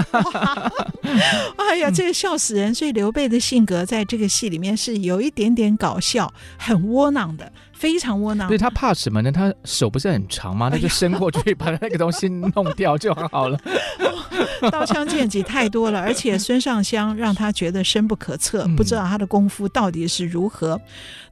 [1.59, 2.73] 哎呀，这个笑死人！
[2.73, 8.49] 所以刘备的性格在这个戏里面是有一点点搞笑，很窝囊的，非常窝囊。
[8.49, 9.31] 对，他怕什么呢？
[9.31, 10.69] 他手不是很长吗？
[10.69, 13.59] 他就伸过去把那个东西弄掉就好了。
[14.73, 20.81] 刀枪剑戟太多了，而且孙尚香让他觉得深不可测，不知道他的功夫到底是如何。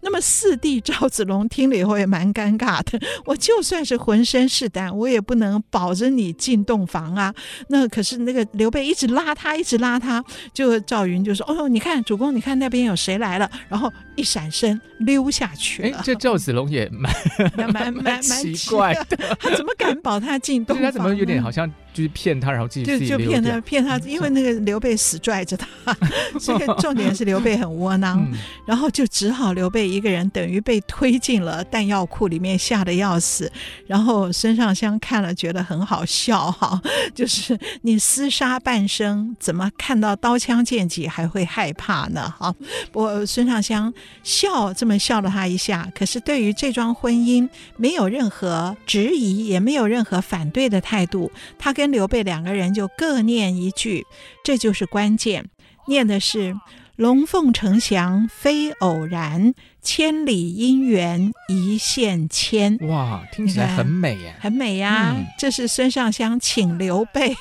[0.08, 2.96] 那么四弟赵子龙听了以后也蛮尴尬的。
[3.26, 7.34] 我就算是浑身是胆，我也不能保着你进洞房啊。
[7.70, 15.98] 那可是那个刘备一直拉他，一直拉他，就赵云就说：“哦，你看主公，你看那边有谁来了？”然后一闪身溜下去了。
[15.98, 17.12] 哎，这赵子龙也蛮
[17.56, 20.84] 蛮蛮 蛮奇怪的， 他怎么敢保他进洞房？
[20.84, 21.68] 他怎么有点好像？
[21.96, 25.66] 就是骗他，然后自己就就骗他，骗他，因为那个刘备死拽着他，
[26.38, 33.50] 这个重点是刘备很窝囊，嗯、然后就只好刘备一个人等于被推进了弹药库里面，吓得要死。
[33.86, 36.78] 然后孙尚香看了觉得很好笑哈，
[37.14, 42.30] 就是你厮杀半生，怎么看到刀枪剑戟还会害怕呢？
[42.38, 42.54] 哈，
[42.92, 43.90] 不过孙尚香
[44.22, 51.85] 笑这么笑了他一下，可是对于这桩婚姻没有任何质疑，也没有任何反对的态度，他跟。
[51.86, 54.04] 跟刘备两个人就各念一句，
[54.42, 55.48] 这就是关键。
[55.86, 56.52] 念的是
[56.96, 62.76] “龙凤呈祥非偶然，千里姻缘一线牵”。
[62.90, 65.14] 哇，听起来很美耶，很美呀！
[65.16, 67.36] 嗯、这是孙尚香请刘备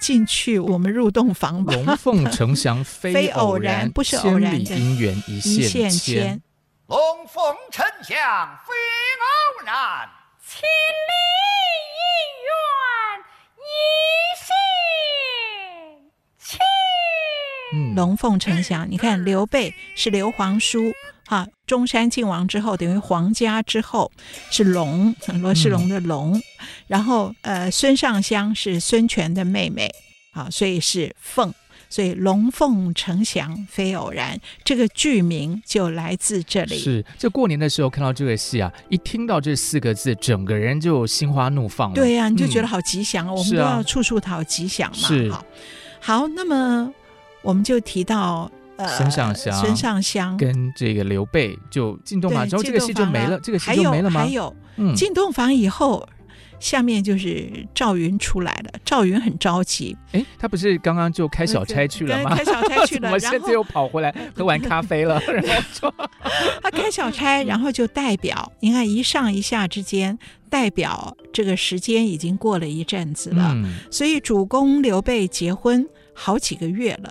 [0.00, 1.72] 进去，我们入洞房吧。
[1.72, 6.42] 龙凤呈祥非偶然，不是偶然，千里姻缘一线牵。
[6.88, 8.74] 龙凤呈祥非
[9.22, 10.08] 偶然，
[10.44, 11.14] 千里
[11.94, 12.02] 姻
[12.42, 12.97] 缘。
[17.94, 18.86] 龙凤呈祥。
[18.88, 20.92] 你看，刘备是刘皇叔，
[21.26, 24.10] 哈，中山靖王之后，等于皇家之后
[24.50, 26.38] 是龙，罗世龙的龙。
[26.38, 26.42] 嗯、
[26.86, 29.90] 然后，呃，孙尚香是孙权的妹妹，
[30.32, 31.52] 啊，所以是凤。
[31.88, 36.76] 所以龙凤呈祥非偶然，这个剧名就来自这里。
[36.76, 41.94] 是，就过年的时候看到这个戏啊，一听到这四个字，整个人就心花怒放了。
[41.94, 44.96] 对呀、啊，你就觉得好吉祥，嗯、我们都要处处讨吉祥嘛。
[44.96, 45.44] 是好，
[46.00, 46.92] 好，那么
[47.42, 53.40] 我们就提到呃，孙尚香，孙尚香跟这个刘备就进洞房之后，这个戏就没了。
[53.40, 54.20] 这个戏就没了吗？
[54.20, 56.06] 还有，嗯，进洞房以后。
[56.60, 59.96] 下面就是赵云出来了，赵云很着急。
[60.12, 62.34] 哎，他不是刚刚就开小差去了吗？
[62.34, 65.20] 开小差去了， 然后现在又跑回来喝完咖啡了。
[65.26, 65.92] 然后
[66.62, 70.18] 他开小差，然后就代表，你看一上一下之间，
[70.50, 73.52] 代表这个时间已经过了一阵子了。
[73.54, 77.10] 嗯、所以主公刘备结婚好几个月了，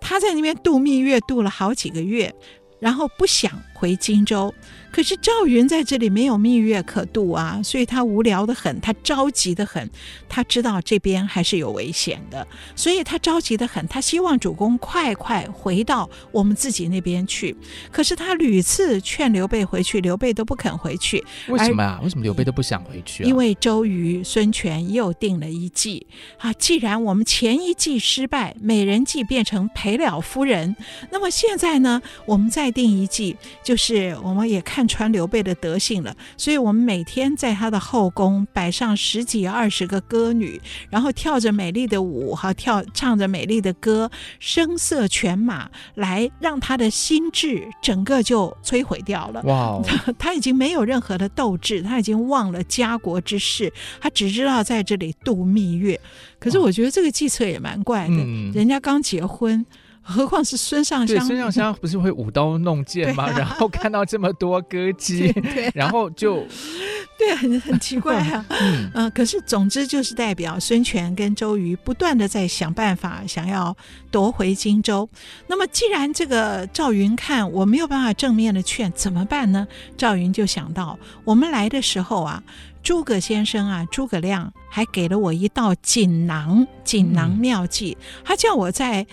[0.00, 2.32] 他在那边度蜜月度了好几个月，
[2.78, 4.54] 然后不想回荆州。
[4.94, 9.90] 可是赵云在这里没有蜜月可度啊，所以他无聊的很，他着急的很，
[10.28, 17.56] 他知道这边还是有危险的，所以他着急的很，他希望主公快快回到我们自己那边去。
[17.90, 21.22] 可是他屡次劝刘备回去，刘备都不肯回去。
[21.48, 22.00] 为什么啊？
[22.02, 23.26] 为什么刘备都不想回去啊？
[23.26, 26.06] 因为周瑜、孙权又定了一计
[26.38, 30.74] 啊，既然我们前一计失败，美人计变成赔了夫人，
[31.10, 40.60] 那么现在呢，我们再定一计，就就是我们也看穿刘备的德性了，所以我们每天在他的后宫摆上十几二十个歌女，
[40.90, 49.42] 然后跳着美丽的舞，哈，跳唱着美丽的歌，声色犬马，来让他的心智整个就摧毁掉了。
[49.44, 49.84] 哇、哦，
[50.18, 55.98] 他已经没有任何的斗志，他已经忘了家国之事，他只知道在这里度蜜月。
[56.38, 59.64] 可是我觉得这个计策也蛮怪的，嗯、人家刚结婚。
[60.06, 63.24] 何况是孙尚香，孙尚香不是会舞刀弄剑吗？
[63.24, 66.46] 啊、然后看到这么多歌姬， 对啊、然后就
[67.18, 68.44] 对，很很奇怪啊。
[68.50, 73.74] 嗯、呃，可是总之就是代表孙权跟周瑜不断的在想办法，想要
[74.10, 75.08] 夺回荆州。
[75.46, 79.66] 那么既然这个赵云看我没有办法正面的劝，怎么办呢？
[79.96, 82.42] 赵云就想到，我们来的时候啊，
[82.82, 89.06] 诸葛先生啊，诸葛亮还给了我一道锦囊，锦囊妙计，嗯、他叫我在。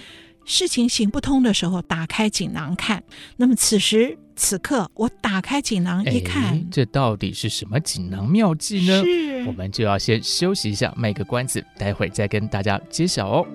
[0.45, 3.03] 事情行不通的时候，打开锦囊看。
[3.37, 9.03] 那么此时此刻，我打开锦囊一看，这到底是什么锦囊妙计呢？
[9.47, 13.47] 我们就要先休息一下，卖个关子，待会儿再跟大家揭晓哦。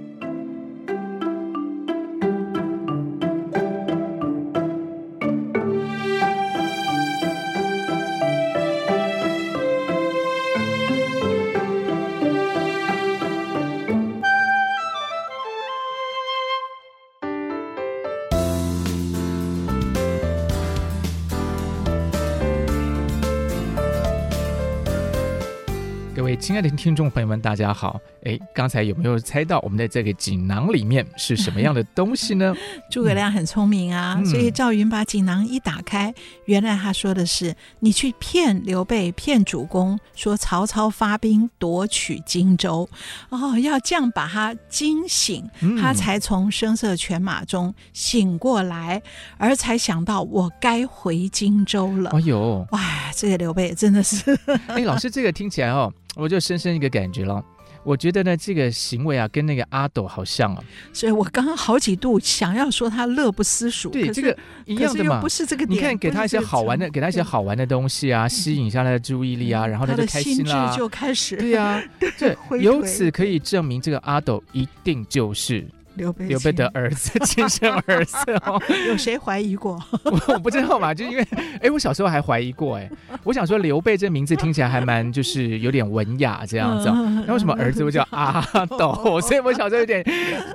[26.46, 28.00] 亲爱的听众朋友们，大家好！
[28.22, 32.54] 哎，刚才有没有猜到我们的这个锦囊里面是什么样的东西呢？
[32.88, 42.88] 诸葛亮很聪明啊，嗯、所以赵云把锦囊一打开，原来他说的是你去骗刘备、骗主公，说曹操发兵夺取荆州，
[43.30, 49.02] 哦，要这样把他惊醒，嗯、他才从声色犬马中醒过来，
[49.36, 52.10] 而才想到我该回荆州了。
[52.10, 52.80] 哎呦，哇，
[53.16, 54.38] 这个刘备真的是，
[54.68, 55.92] 哎，老师这个听起来哦。
[56.16, 57.44] 我就深深一个感觉了，
[57.84, 71.82] 我觉得呢，这个行为啊，跟那个阿斗好像啊，所以我刚刚好几度想要说他乐不思蜀，对，这个一样的嘛，不是这个点，你看给他一些好玩的，给他一些好玩的东西啊，吸引一下他的注意力啊，然后他就开心了，就开始， 对呀，
[72.16, 75.66] 这 由此可以证明这个阿斗一定就是。
[75.96, 78.16] 刘备，刘备的儿子，亲生儿子
[78.46, 78.60] 哦。
[78.86, 79.82] 有谁怀疑过？
[80.04, 81.26] 我我不知道嘛，就因为，
[81.60, 82.90] 哎，我小时候还怀疑过，哎，
[83.24, 86.88] 我想说刘备这名字听起来还蛮就是有点文雅这样子，
[87.26, 88.40] 那为什么儿子会叫阿
[88.78, 89.20] 斗？
[89.22, 90.04] 所以我小时候有点，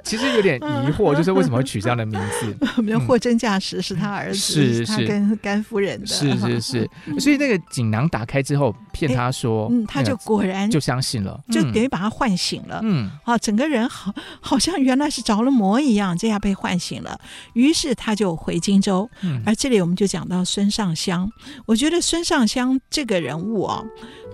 [0.04, 2.56] 其实有点疑惑，就是为什么会取这样的名字？
[2.82, 6.90] 没有货真价实是他儿子，是是跟甘夫人的，是是是。
[7.20, 15.22] 所以那个锦囊打开之后，骗他说，嗯，他就果然就相信了，就等于把他唤醒了，嗯，啊，整个人好好像原来是。
[15.32, 17.18] 着了魔一样，这下被唤醒了，
[17.54, 19.10] 于是他就回荆州。
[19.22, 21.32] 嗯、而这里我们就讲到孙尚香，
[21.66, 23.86] 我觉得孙尚香这个人物哦，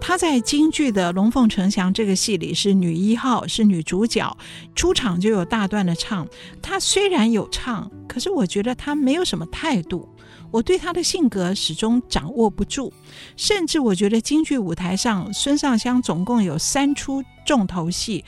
[0.01, 4.35] 她在京剧的《龙凤呈祥》这个戏里是女一号，是女主角，
[4.73, 6.27] 出场就有大段的唱。
[6.61, 10.09] 她虽然有唱，可是我觉得她没有什么态度，
[10.49, 12.91] 我对她的性格始终掌握不住。
[13.35, 18.25] 甚至我觉得京剧舞台上，孙尚香总共有三出重头戏。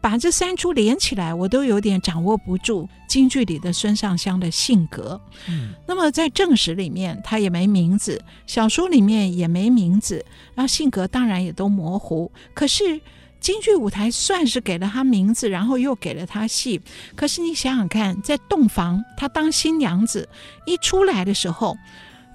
[0.00, 5.20] 把这三出连起来，我都有点掌握不住京剧里的孙尚香的性格。
[5.48, 10.24] 嗯，那么在正史里面，他也没名字；小说里面也没名字，
[10.54, 12.30] 然后性格当然也都模糊。
[12.54, 13.00] 可是
[13.40, 16.80] 京剧舞台算是给了他名字，然后又给了他戏。
[17.16, 20.28] 可是你想想看，在洞房，她当新娘子
[20.64, 21.76] 一出来的时候，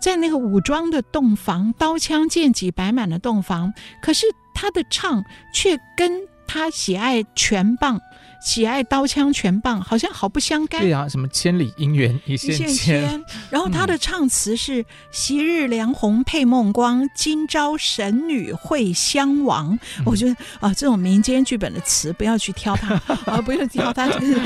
[0.02, 6.28] 在那个武装的洞房，刀枪剑戟摆满了洞房，可是她的唱却跟。
[6.54, 8.00] 他喜爱拳棒，
[8.40, 10.82] 喜爱刀枪拳棒，好像好不相干。
[10.82, 13.26] 对啊，什么千里姻缘一线牵。
[13.50, 19.74] 然后他的唱词是“昔日梁红配梦光，今朝神女会襄王”。
[19.98, 22.94] 嗯、我觉得啊，这种民间剧本的词不要去挑它
[23.26, 24.08] 啊，不用挑它。
[24.08, 24.40] 就是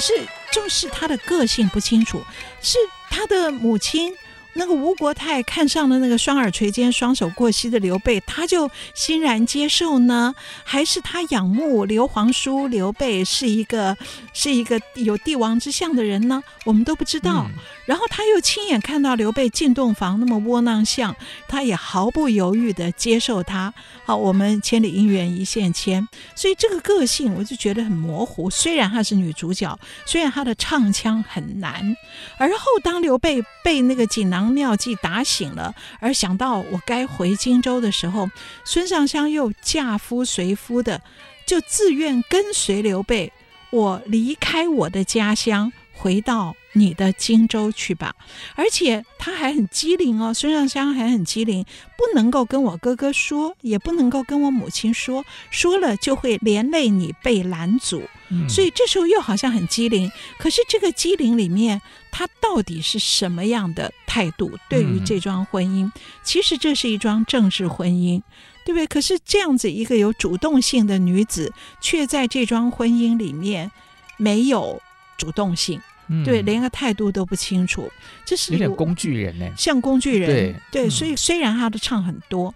[0.00, 0.12] 是
[0.50, 2.24] 就是他的个性不清楚，
[2.62, 2.78] 是
[3.10, 4.16] 他的母亲。
[4.52, 10.34] 那个吴国太看上了那个双耳垂肩、双手过膝的刘备，他就欣然接受呢？
[10.64, 13.96] 还是他仰慕刘皇叔刘备是一个
[14.32, 16.42] 是一个有帝王之相的人呢？
[16.64, 17.46] 我们都不知道。
[17.48, 17.54] 嗯、
[17.86, 21.14] 然后他又亲眼看到刘备进洞房那么窝囊相，
[21.46, 23.72] 他也毫不犹豫地接受他。
[24.04, 28.50] 好，我们千里姻缘一线牵，所以这个个性我就觉得很模糊。
[28.50, 31.96] 虽然她是女主角，虽然她的唱腔很难，
[32.36, 34.39] 而后当刘备被那个锦囊。
[34.44, 38.30] 妙计打醒了，而想到我该回荆州的时候，
[38.64, 41.02] 孙尚香又嫁夫随夫的，
[41.46, 43.32] 就自愿跟随刘备，
[43.70, 48.14] 我离开我的家乡，回到你的荆州去吧。
[48.54, 51.64] 而且他还很机灵哦，孙尚香还很机灵，
[51.96, 58.02] 不能够跟我哥哥说，也不能够跟我母亲说，说了就会连累你被拦阻。
[58.48, 64.50] 所以这时候又好像很机灵，可是这个机灵里面，他到底是什么样的态度？
[64.68, 65.92] 对于这桩婚姻，嗯、
[66.22, 68.20] 其实这是一桩政治婚姻，
[68.64, 68.86] 对不对？
[68.86, 73.70] 可是这样子一个有主动性的女子，却在这桩婚姻里面
[74.16, 74.80] 没有
[75.16, 75.80] 主动性。
[76.24, 77.88] 对，连个态度都不清楚，
[78.26, 80.28] 这是有点工具人呢，像工具人。
[80.28, 82.52] 对，对，嗯、所以虽然他的唱很多，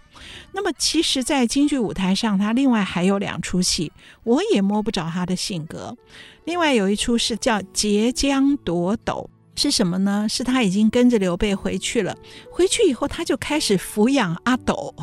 [0.50, 3.92] 那么其实，在京剧舞台上，他另外还有两出戏，
[4.24, 5.96] 我也摸不着他的性格。
[6.44, 9.30] 另外有一出是叫《截江夺斗》。
[9.57, 10.26] 是什么呢？
[10.28, 12.16] 是他已经跟着刘备回去了。
[12.50, 14.94] 回去以后，他就开始抚养阿斗，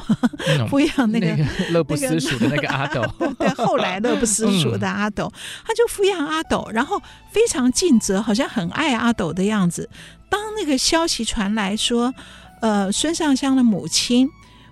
[0.47, 1.35] 嗯、 抚养那个
[1.71, 3.01] 乐不思蜀的那个阿斗。
[3.39, 9.89] 对，后来乐不思蜀的阿斗，嗯、他就抚养阿斗，然后非常尽责，好像很爱阿斗的样子。
[10.29, 12.13] 当那个消息传来说，
[12.61, 14.29] 呃，孙尚香的母亲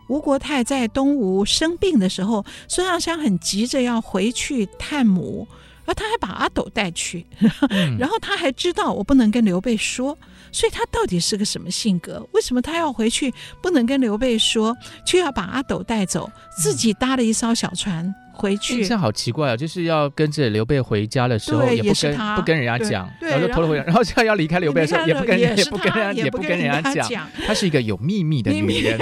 [0.09, 5.47] 吴国太在东吴生病的时候，孙尚香很急着要回去探母。
[5.89, 7.25] 而他还把阿斗带去，
[7.97, 10.15] 然后他还知道我不能跟刘备说，
[10.51, 12.23] 所以他到底是个什么性格？
[12.31, 18.85] 为什么他要回去不能跟刘备说，却要把阿斗带走，自己搭了一艘小船回去？
[18.85, 19.57] 这样好奇怪啊！
[19.57, 28.99] 就是要跟着刘备回家的时候，也不跟不跟人家讲，然后就偷偷回家，然后现在要离开刘备的时候，也不跟也不跟人也不跟人家讲，她是一个有秘密的女人，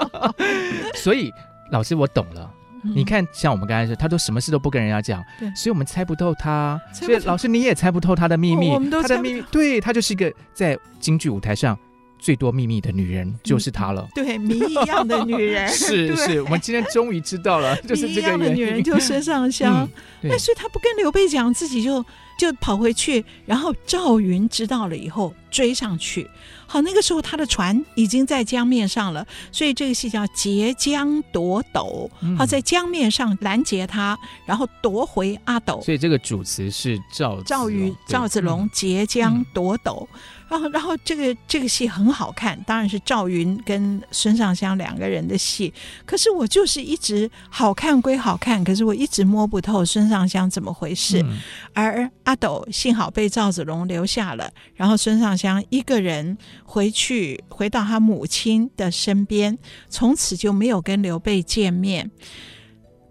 [0.96, 1.30] 所以
[1.70, 2.50] 老师我懂了。
[2.82, 6.80] 你看，像我们刚才说，他都什么事都不跟人家讲，对，所以我们猜不透他。
[6.92, 11.78] 所以老师你也猜不透他的秘密，他的秘密，对，他就是一个在京剧舞台上
[12.18, 14.06] 最多秘密的女人，就是她了。
[14.14, 18.56] 对，谜一样的女人， 是是，我们今天终于知道了， 就是这个原因。
[18.56, 19.88] 女人就孙尚 香，
[20.20, 22.04] 那所以他不跟刘备讲，自己就
[22.40, 26.26] 就跑回去，然后赵云知道了以后追上去。
[26.66, 32.10] 好，那个时候他的船已经在江面上了，所以这个戏叫截江夺斗。
[32.38, 35.82] 好，在江面上拦截他，然后夺回阿斗。
[35.82, 40.08] 所以这个主词是赵赵云赵子龙截江夺斗。
[40.48, 45.72] 然后，然后这个这个戏很好看，当然是赵云跟孙尚香两个人的戏。
[46.04, 51.22] 可是我就是一直好看归好看，可是我一直摸不透孙尚香怎么回事。
[51.22, 51.38] 嗯、
[51.72, 59.58] 而阿斗幸好被赵子龙留下了，然后孙尚香一个人回去，回到他母亲的身边，
[59.88, 62.08] 从此就没有跟刘备见面。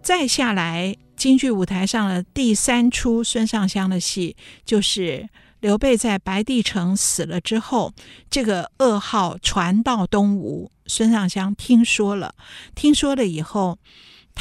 [0.02, 5.28] 再下来，京剧舞台上的第三出孙尚香的戏就是。
[5.62, 7.94] 刘备在白帝城死了之后，
[8.30, 12.34] 这个噩耗传到东吴，孙尚香听说了，
[12.74, 13.78] 听说了以后，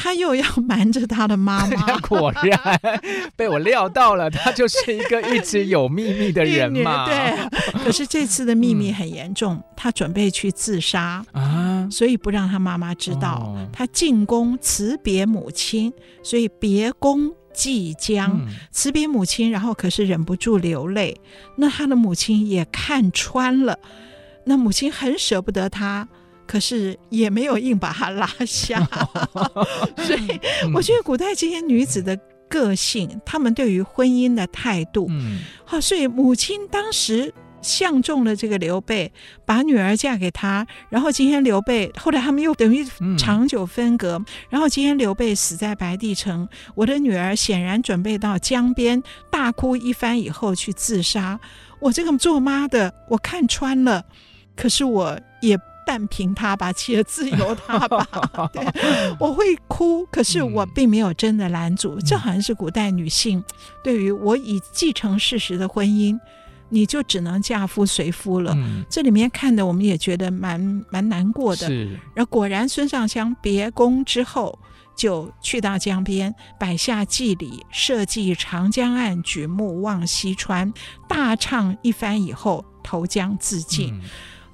[0.01, 1.99] 他又要瞒着他的妈妈。
[2.07, 2.80] 果然
[3.34, 7.07] 被我料到了，他就是一个一直有秘密的人嘛。
[7.11, 13.53] 对，可是这次的秘密很严重，嗯、他准备去自杀啊，所以不让他妈妈知道。
[13.53, 15.92] 哦、他进宫辞别母亲，
[16.22, 17.34] 所以别宫。
[17.55, 18.40] 即将
[18.70, 21.20] 辞别母亲，然后可是忍不住流泪。
[21.57, 23.76] 那他的母亲也看穿了，
[24.44, 26.07] 那母亲很舍不得他，
[26.49, 28.80] 可是也没有硬把他拉下。
[30.03, 30.40] 所以
[30.74, 32.18] 我觉得古代这些女子的
[32.49, 37.32] 个性，她们对于婚姻的态度，嗯好，所以母亲当时。
[37.61, 39.12] 相中了这个刘备，
[39.44, 42.86] 把女儿嫁给他，然后今天刘备后来他们又等于
[43.18, 51.40] 长久分隔，嗯、然后今天刘备死在白帝城，我的女儿显然准备到江边大哭一番以后去自杀。
[51.80, 54.05] 我这个做妈的，我看穿了，
[54.55, 55.59] 可是我也
[55.89, 58.07] 但凭他吧，妻儿自由他吧。
[58.53, 58.62] 对，
[59.18, 61.95] 我会哭，可是我并没有真的拦阻。
[61.95, 63.43] 嗯、这好像是古代女性
[63.82, 66.18] 对于我已继承事实的婚姻。
[66.68, 68.53] 你就只能嫁夫随夫了。
[68.55, 70.61] 嗯、这里面看的我们也觉得蛮
[70.91, 71.66] 蛮难过的。
[71.66, 71.99] 是。
[72.14, 74.59] 然后果然孙尚香别宫之后，
[74.95, 80.70] 就去到江边，摆下祭礼，设计长江岸，举目望西川，
[81.09, 83.95] 大唱一番以后，投江自尽。
[83.95, 84.03] 嗯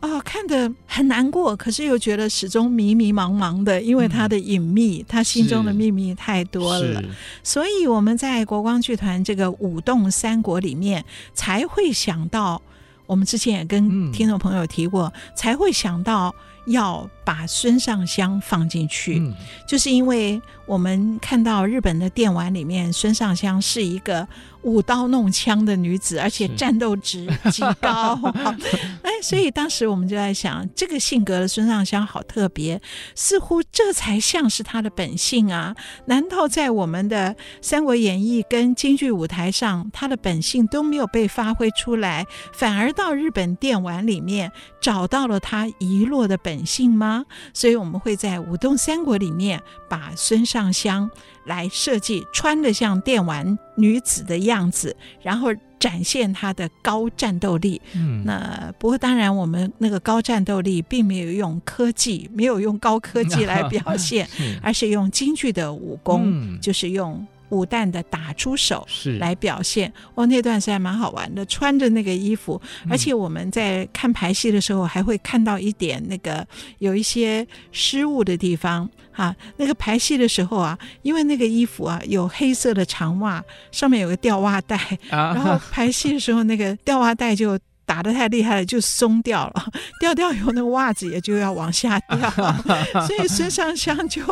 [0.04, 7.02] 哦，看得很难过，可是又觉得始终迷迷茫茫的，因为他的隐秘，嗯、他心中的秘密太多了。
[7.42, 11.02] 所以我们在国光剧团这个舞动三国里面，
[11.32, 12.60] 才会想到，
[13.06, 16.34] 我们之前也跟听众朋友提过，嗯、才会想到
[16.66, 19.34] 要把孙尚香放进去，嗯、
[19.66, 24.26] 就是因为我们看到日本的电玩里面，孙尚香是一个。
[24.64, 28.18] 舞刀弄枪的女子，而且战斗值极高。
[29.04, 32.80] 哎，所以当时我们就在想，这个性格的孙尚香好特别，
[33.14, 35.76] 似乎这才像是她的本性啊！
[36.06, 44.50] 难道在我们的《三国演义》跟京剧舞台上，她的本性都没有被发挥出来，反而到日本电玩里面
[44.80, 47.13] 找到了她遗落的本性吗？
[47.52, 49.60] 所以我们会在《舞动三国》里面
[49.90, 51.10] 把孙尚香。
[51.46, 57.78] 来设计穿的像电玩女子的样子，然后展现她的高战斗力。
[57.94, 64.26] 嗯，那不过当然，我们那个高战斗力并没有用科技，没有用高科技来表现，
[64.62, 67.26] 而是用京剧的武功，嗯、就是用。
[67.54, 69.18] 武旦的打出手是。
[69.18, 76.46] 来表现，哦，那段是还蛮好玩的，穿着那个衣服，而且我们在看排戏的时候还会看到一点那个
[76.78, 78.88] 有一些失误的地方。
[79.12, 87.58] 哈，那个排戏的时候啊，因为那个衣服啊有黑色的长袜，上面有个吊袜带，然后排戏的时候那个吊袜带就。
[87.86, 89.66] 打得太厉害了，就松掉了，
[90.00, 92.18] 掉掉以后那个袜子也就要往下掉，
[93.06, 94.22] 所以孙尚香就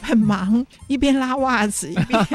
[0.00, 2.26] 很忙，一边拉袜子，一边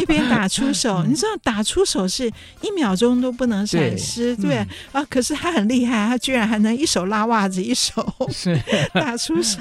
[0.00, 1.04] 一边打出手。
[1.04, 2.26] 你知道打出手是
[2.60, 4.66] 一秒钟都不能闪失，对，对。
[4.92, 8.06] 啊，可是他很厉害，他居然还能一手拉袜子，一手
[8.94, 9.60] 打出手，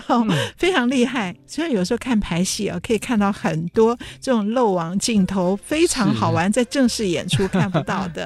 [0.57, 1.35] 非常厉害。
[1.47, 8.23] 所以有时候看排戏啊，可以看到很多这种漏网镜头，非常好玩，在正式演出看不到的。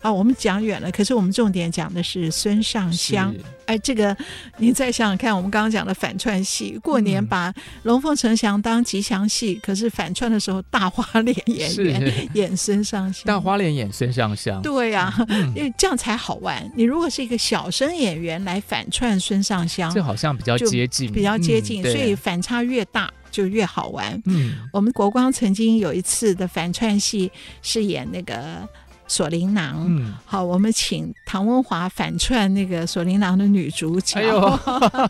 [0.00, 3.34] 啊，我们讲远了，可是我们重点讲的是孙尚香。
[3.66, 4.14] 哎，这个
[4.58, 16.68] 你再想想看，我们刚刚讲的反串戏，过年把龙凤呈祥当吉祥戏，嗯、可是反串的时候大花脸演员 演孙尚香，大花脸演孙尚香，对呀、啊，嗯、因为这样才好玩。
[16.74, 24.20] 你如果是一个小生演员来反串孙尚香，这好像比较接近，比较接近，嗯、所以反差越大就越好玩。
[24.26, 27.30] 嗯，我们国光曾经有一次的反串戏
[27.62, 28.68] 是演那个。
[29.12, 34.58] 锁麟囊，嗯，好，我们请唐文华反串那个锁麟囊的女主角，哎、呦。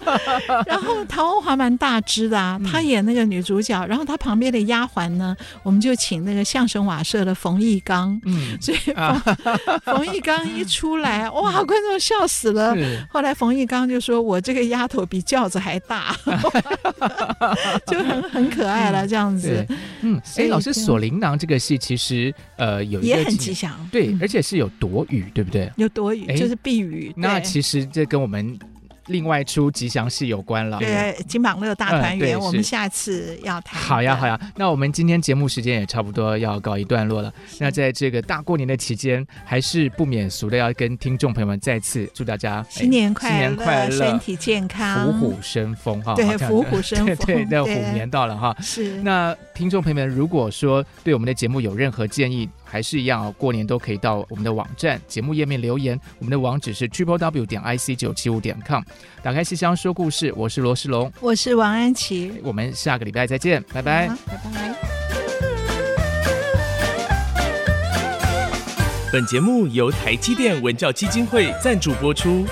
[0.66, 9.22] 然后唐文华蛮大只的啊，她、嗯、演那个女主角，然后她旁边的丫鬟呢，我们就请那个相声瓦舍的冯翊纲，嗯， 所以冯、啊、
[9.84, 12.74] 冯翊纲一出来， 哇，观众笑死了。
[13.08, 16.16] 后来冯翊纲就说：“我这个丫头比轿子还大，
[17.86, 19.64] 就很很可爱了，这样子。”
[20.02, 23.72] 嗯，哎，老师，锁麟囊这个戏其实呃有一也很吉祥。
[23.92, 25.70] 对，而且是有躲雨，对不对？
[25.76, 27.12] 有躲雨，就是避雨。
[27.16, 28.58] 那其实这跟我们。
[29.08, 33.78] 另外出吉祥戏有关了，对，金榜乐大团圆，我们下次要谈。
[33.82, 37.30] 好呀，好呀，那我们今天节目时间也差不多要告一段落了。
[37.58, 46.14] 那在这个大过年的期间，还是不免俗的要跟听众朋友们再次祝大家新年快乐，新年快乐，身体健康，虎虎生风哈。
[46.14, 48.56] 对，虎虎生风， 对，那虎年到了哈。
[48.60, 49.02] 是。
[49.02, 58.82] 那听众朋友们，如果说对我们的节目有任何建议，还是一样啊，过年都可以到我们的网站节目页面留言，我们的网址是 triple w 点 i c 九七五点 com。
[59.22, 64.74] 打开信箱说故事，我是罗世龙，我是王安琪，我们下个礼拜再见，拜拜，拜拜。
[69.12, 72.46] 本节目由台积电文教基金会赞助播出，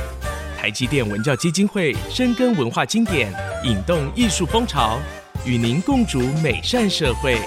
[0.58, 3.32] 台积电文教基金会深耕文化经典，
[3.64, 4.98] 引动艺术风潮，
[5.46, 7.38] 与您共筑美善社会。